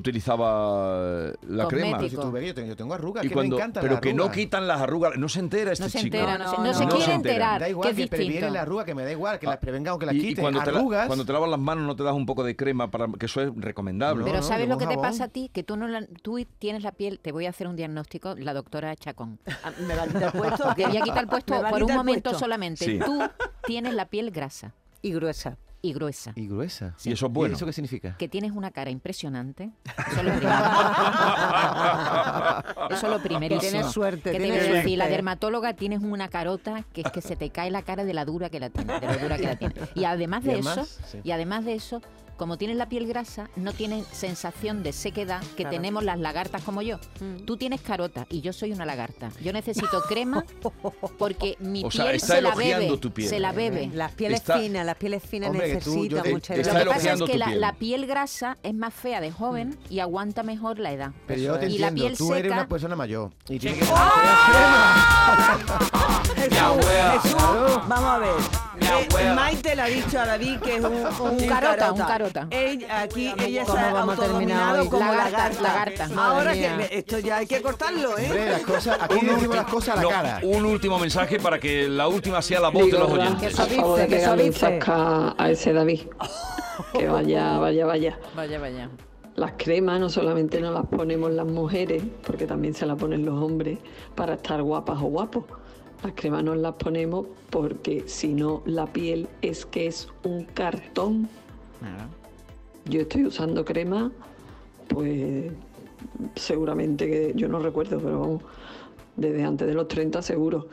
utilizabas 0.45 1.33
la 1.47 1.67
crema. 1.67 1.97
Cosmético. 1.97 2.21
Si 2.21 2.27
tú 2.27 2.31
ves, 2.31 2.45
yo 2.47 2.53
tengo, 2.53 2.67
yo 2.67 2.75
tengo 2.75 2.93
arrugas 2.93 3.25
Y 3.25 3.29
que 3.29 3.33
cuando, 3.33 3.55
me 3.55 3.61
encantan 3.61 3.81
pero 3.81 3.93
las 3.93 4.01
que 4.01 4.13
no 4.13 4.23
arrugas. 4.25 4.37
quitan 4.37 4.67
las 4.67 4.81
arrugas. 4.81 5.17
No 5.17 5.27
se 5.27 5.39
entera 5.39 5.71
este 5.71 5.85
No 5.85 5.89
se 5.89 5.99
chico. 6.01 6.17
entera, 6.17 6.37
no, 6.37 6.49
se, 6.51 6.57
No, 6.57 6.63
no 6.63 6.71
no, 6.71 6.77
se 6.77 6.85
no 6.85 6.95
quiere 6.97 7.13
enterar. 7.13 7.61
Da 7.61 7.69
igual 7.69 7.95
que 7.95 8.07
previene 8.07 8.33
distinto. 8.33 8.53
la 8.53 8.61
arruga, 8.61 8.85
que 8.85 8.93
me 8.95 9.03
da 9.05 9.11
igual, 9.11 9.39
que 9.39 9.47
las 9.47 9.57
prevenga 9.57 9.93
o 9.95 9.97
que 9.99 10.05
las 10.05 10.13
Y, 10.15 10.19
y 10.19 10.21
quite. 10.21 10.41
cuando, 10.41 10.61
te 10.61 10.71
la- 10.71 10.77
arrugas, 10.77 11.07
cuando 11.07 11.25
te 11.25 11.33
lavas 11.33 11.49
las 11.49 11.59
manos 11.59 11.83
no 11.85 11.95
te 11.95 12.03
das 12.03 12.13
un 12.13 12.27
poco 12.27 12.43
de 12.43 12.55
crema 12.55 12.91
para 12.91 13.07
que 13.19 13.25
eso 13.25 13.41
es 13.41 13.49
recomendable. 13.55 14.23
¿Sabes 14.55 14.69
lo 14.69 14.77
que 14.77 14.87
te 14.87 14.97
pasa 14.97 15.25
a 15.25 15.27
ti? 15.27 15.49
Que 15.53 15.63
tú 15.63 15.77
no 15.77 15.87
la- 15.87 16.05
tú 16.21 16.43
tienes 16.59 16.83
la 16.83 16.91
piel, 16.91 17.19
te 17.19 17.31
voy 17.31 17.45
a 17.45 17.49
hacer 17.49 17.67
un 17.67 17.75
diagnóstico, 17.75 18.35
la 18.35 18.53
doctora 18.53 18.95
Chacón. 18.95 19.39
Ah, 19.63 19.71
¿Me 19.87 19.95
va 19.95 20.03
a 20.03 20.07
quitar 20.07 20.23
el 20.23 20.31
puesto? 20.41 20.73
Te 20.75 20.87
voy 20.87 20.97
a 20.97 21.01
quitar 21.01 21.19
el 21.23 21.27
puesto 21.27 21.53
¿Me 21.55 21.61
va 21.61 21.67
a 21.69 21.71
por 21.71 21.83
un 21.83 21.93
momento 21.93 22.29
puesto? 22.29 22.39
solamente. 22.39 22.85
Sí. 22.85 22.99
Tú 23.03 23.21
tienes 23.65 23.93
la 23.93 24.05
piel 24.05 24.31
grasa 24.31 24.73
Y 25.01 25.11
gruesa. 25.13 25.57
y 25.83 25.93
gruesa. 25.93 26.31
Y 26.35 26.47
gruesa. 26.47 26.95
Y 27.03 27.11
eso 27.11 27.25
es 27.25 27.31
bueno. 27.33 27.53
¿Y 27.53 27.55
eso 27.55 27.65
qué 27.65 27.73
significa? 27.73 28.15
Que 28.17 28.27
tienes 28.27 28.51
una 28.51 28.69
cara 28.71 28.91
impresionante. 28.91 29.71
Eso 30.11 30.19
es 30.19 30.23
lo 30.25 30.31
primero. 30.33 30.55
Eso 32.91 33.07
es 33.07 33.13
lo 33.13 33.19
primerísimo. 33.21 33.61
Que 33.61 33.69
tienes 33.69 33.91
suerte, 33.91 34.31
Que 34.31 34.39
tienes 34.39 34.59
quiero 34.59 34.75
decir, 34.75 34.97
la 34.97 35.05
suerte. 35.05 35.15
dermatóloga 35.15 35.73
tienes 35.73 36.01
una 36.01 36.27
carota 36.27 36.83
que 36.93 37.01
es 37.01 37.11
que 37.11 37.21
se 37.21 37.35
te 37.35 37.49
cae 37.49 37.71
la 37.71 37.81
cara 37.83 38.03
de 38.03 38.13
la 38.13 38.25
dura 38.25 38.49
que 38.49 38.59
la 38.59 38.69
tiene, 38.69 38.99
de 38.99 39.07
lo 39.07 39.17
dura 39.19 39.37
que 39.37 39.43
la 39.47 39.55
tiene. 39.55 39.73
Y 39.95 40.03
además 40.05 40.41
Y 40.43 40.47
de 40.47 40.53
además, 40.53 40.77
eso, 40.77 41.01
sí. 41.07 41.19
y 41.23 41.31
además 41.31 41.65
de 41.65 41.73
eso, 41.75 42.01
como 42.41 42.57
tienes 42.57 42.75
la 42.75 42.89
piel 42.89 43.05
grasa, 43.05 43.51
no 43.55 43.71
tienes 43.71 44.07
sensación 44.11 44.81
de 44.81 44.93
sequedad 44.93 45.41
que 45.55 45.57
Claro. 45.61 45.75
tenemos 45.75 46.03
las 46.03 46.17
lagartas 46.17 46.63
como 46.63 46.81
yo. 46.81 46.97
Mm. 47.19 47.45
Tú 47.45 47.55
tienes 47.55 47.81
carota 47.81 48.25
y 48.31 48.41
yo 48.41 48.51
soy 48.51 48.71
una 48.71 48.83
lagarta. 48.83 49.29
Yo 49.43 49.53
necesito 49.53 50.01
crema 50.09 50.43
porque 51.19 51.55
mi 51.59 51.83
O 51.85 51.91
sea, 51.91 52.05
piel 52.05 52.15
está 52.15 52.35
se 52.37 52.41
la 52.41 52.55
bebe. 52.55 52.97
tu 52.97 53.11
piel. 53.11 53.29
Se 53.29 53.39
la 53.39 53.51
bebe. 53.51 53.91
Las 53.93 54.13
pieles 54.13 54.39
Está- 54.39 54.57
finas, 54.57 54.83
las 54.87 54.95
pieles 54.95 55.21
finas 55.21 55.51
Hombre, 55.51 55.67
tú- 55.83 55.91
necesitan 55.91 56.23
te- 56.23 56.31
mucha 56.33 56.53
te 56.55 56.63
Lo 56.63 56.73
que 56.79 56.85
pasa 56.85 57.13
es 57.13 57.21
que 57.21 57.37
la, 57.37 57.45
piel. 57.45 57.61
la 57.61 57.73
piel 57.73 58.07
grasa 58.07 58.57
es 58.63 58.73
más 58.73 58.91
fea 58.91 59.21
de 59.21 59.31
joven 59.31 59.77
y 59.91 59.99
aguanta 59.99 60.41
mejor 60.41 60.79
la 60.79 60.91
edad. 60.93 61.11
Pero 61.27 61.41
yo 61.41 61.59
te 61.59 61.67
y 61.67 61.77
la 61.77 61.89
entiendo, 61.89 62.07
piel 62.07 62.17
tú 62.17 62.25
seca, 62.29 62.39
eres 62.39 62.51
una 62.53 62.67
persona 62.67 62.95
mayor. 62.95 63.29
Y 63.49 63.59
tienes 63.59 63.77
que 63.81 63.85
Jesús, 66.35 66.85
Jesús, 67.21 67.87
vamos 67.87 68.09
a 68.09 68.17
ver. 68.17 68.60
Eh, 68.81 69.33
Maite 69.35 69.75
le 69.75 69.81
ha 69.81 69.85
dicho 69.85 70.19
a 70.19 70.25
David 70.25 70.59
que 70.59 70.75
es 70.77 70.83
un, 70.83 70.93
un 70.95 71.29
Un 71.41 71.47
carota, 71.47 71.91
un 71.91 71.99
carota. 71.99 72.47
Ella, 72.49 73.01
aquí 73.01 73.31
ella 73.39 73.65
se 73.65 73.71
¿Cómo 73.71 73.81
ha 73.97 74.01
autodominado 74.01 74.89
como 74.89 75.11
Lagarta, 75.13 75.61
lagarta. 75.61 76.09
Ahora 76.17 76.53
que 76.53 76.87
esto 76.91 77.19
ya 77.19 77.37
hay 77.37 77.47
que 77.47 77.61
cortarlo, 77.61 78.17
¿eh? 78.17 78.25
Hombre, 78.25 78.49
las 78.49 78.61
cosas, 78.61 78.97
aquí 79.01 79.25
decimos 79.25 79.55
las 79.55 79.65
cosas 79.65 79.93
a 79.93 79.95
la 79.97 80.01
No, 80.01 80.09
cara. 80.09 80.39
un 80.43 80.65
último 80.65 80.97
mensaje 80.99 81.39
para 81.39 81.59
que 81.59 81.87
la 81.87 82.07
última 82.07 82.41
sea 82.41 82.59
la 82.59 82.69
voz 82.69 82.85
de 82.87 82.91
los 82.97 83.07
Que 83.07 83.13
oyentes. 83.13 83.55
que 83.55 84.15
eso 84.17 84.35
dice. 84.35 84.79
a 84.87 85.49
ese 85.49 85.73
David. 85.73 86.01
Que 86.97 87.07
vaya, 87.07 87.57
vaya, 87.59 87.85
vaya. 87.85 88.17
Vaya, 88.35 88.59
vaya. 88.59 88.89
las 89.35 89.51
cremas 89.57 89.99
no 89.99 90.09
solamente 90.09 90.59
nos 90.59 90.73
las 90.73 90.85
ponemos 90.87 91.31
las 91.31 91.45
mujeres, 91.45 92.01
porque 92.25 92.47
también 92.47 92.73
se 92.73 92.85
las 92.87 92.97
ponen 92.97 93.23
los 93.25 93.35
hombres 93.41 93.77
para 94.15 94.33
estar 94.33 94.61
guapas 94.63 94.97
o 94.97 95.05
guapos. 95.05 95.43
Las 96.03 96.13
cremas 96.13 96.43
nos 96.43 96.57
las 96.57 96.73
ponemos 96.75 97.27
porque 97.49 98.03
si 98.07 98.33
no 98.33 98.63
la 98.65 98.87
piel 98.87 99.27
es 99.41 99.65
que 99.65 99.87
es 99.87 100.07
un 100.23 100.45
cartón. 100.45 101.29
Yo 102.85 103.01
estoy 103.01 103.25
usando 103.25 103.63
crema, 103.63 104.11
pues 104.87 105.51
seguramente 106.35 107.07
que 107.07 107.33
yo 107.35 107.47
no 107.47 107.59
recuerdo, 107.59 107.99
pero 107.99 108.19
vamos, 108.19 108.43
desde 109.15 109.43
antes 109.43 109.67
de 109.67 109.75
los 109.75 109.87
30 109.87 110.21
seguro. 110.23 110.67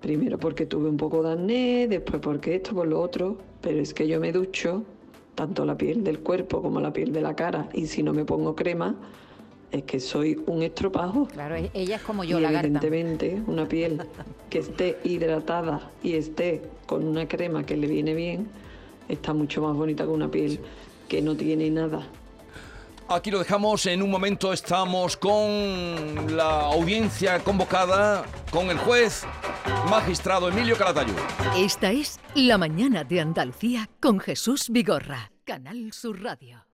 Primero 0.00 0.38
porque 0.38 0.64
tuve 0.64 0.88
un 0.88 0.96
poco 0.96 1.22
de 1.22 1.32
acné, 1.32 1.86
después 1.88 2.20
porque 2.22 2.54
esto, 2.56 2.74
por 2.74 2.86
lo 2.86 3.00
otro, 3.00 3.36
pero 3.60 3.80
es 3.80 3.92
que 3.92 4.08
yo 4.08 4.18
me 4.18 4.32
ducho 4.32 4.84
tanto 5.34 5.66
la 5.66 5.76
piel 5.76 6.02
del 6.02 6.20
cuerpo 6.20 6.62
como 6.62 6.80
la 6.80 6.92
piel 6.92 7.12
de 7.12 7.20
la 7.20 7.36
cara 7.36 7.68
y 7.74 7.86
si 7.86 8.02
no 8.02 8.14
me 8.14 8.24
pongo 8.24 8.54
crema 8.54 8.96
es 9.76 9.84
que 9.84 10.00
soy 10.00 10.40
un 10.46 10.62
estropajo. 10.62 11.26
Claro, 11.28 11.56
e- 11.56 11.70
ella 11.74 11.96
es 11.96 12.02
como 12.02 12.24
yo, 12.24 12.38
y 12.38 12.42
la 12.42 12.50
garta. 12.50 12.66
evidentemente 12.66 13.42
una 13.46 13.66
piel 13.68 14.02
que 14.50 14.58
esté 14.58 14.98
hidratada 15.04 15.90
y 16.02 16.14
esté 16.14 16.62
con 16.86 17.06
una 17.06 17.26
crema 17.28 17.64
que 17.64 17.76
le 17.76 17.86
viene 17.86 18.14
bien 18.14 18.48
está 19.08 19.32
mucho 19.32 19.62
más 19.62 19.74
bonita 19.76 20.04
que 20.04 20.10
una 20.10 20.28
piel 20.30 20.60
que 21.08 21.22
no 21.22 21.36
tiene 21.36 21.70
nada. 21.70 22.06
Aquí 23.08 23.30
lo 23.30 23.38
dejamos, 23.38 23.86
en 23.86 24.02
un 24.02 24.10
momento 24.10 24.52
estamos 24.52 25.16
con 25.16 26.36
la 26.36 26.62
audiencia 26.62 27.38
convocada, 27.38 28.24
con 28.50 28.68
el 28.68 28.78
juez 28.78 29.24
magistrado 29.88 30.48
Emilio 30.48 30.76
Calatayud. 30.76 31.14
Esta 31.56 31.92
es 31.92 32.18
La 32.34 32.58
Mañana 32.58 33.04
de 33.04 33.20
Andalucía 33.20 33.88
con 34.00 34.18
Jesús 34.18 34.70
Vigorra, 34.70 35.30
Canal 35.44 35.92
Sur 35.92 36.20
Radio. 36.20 36.65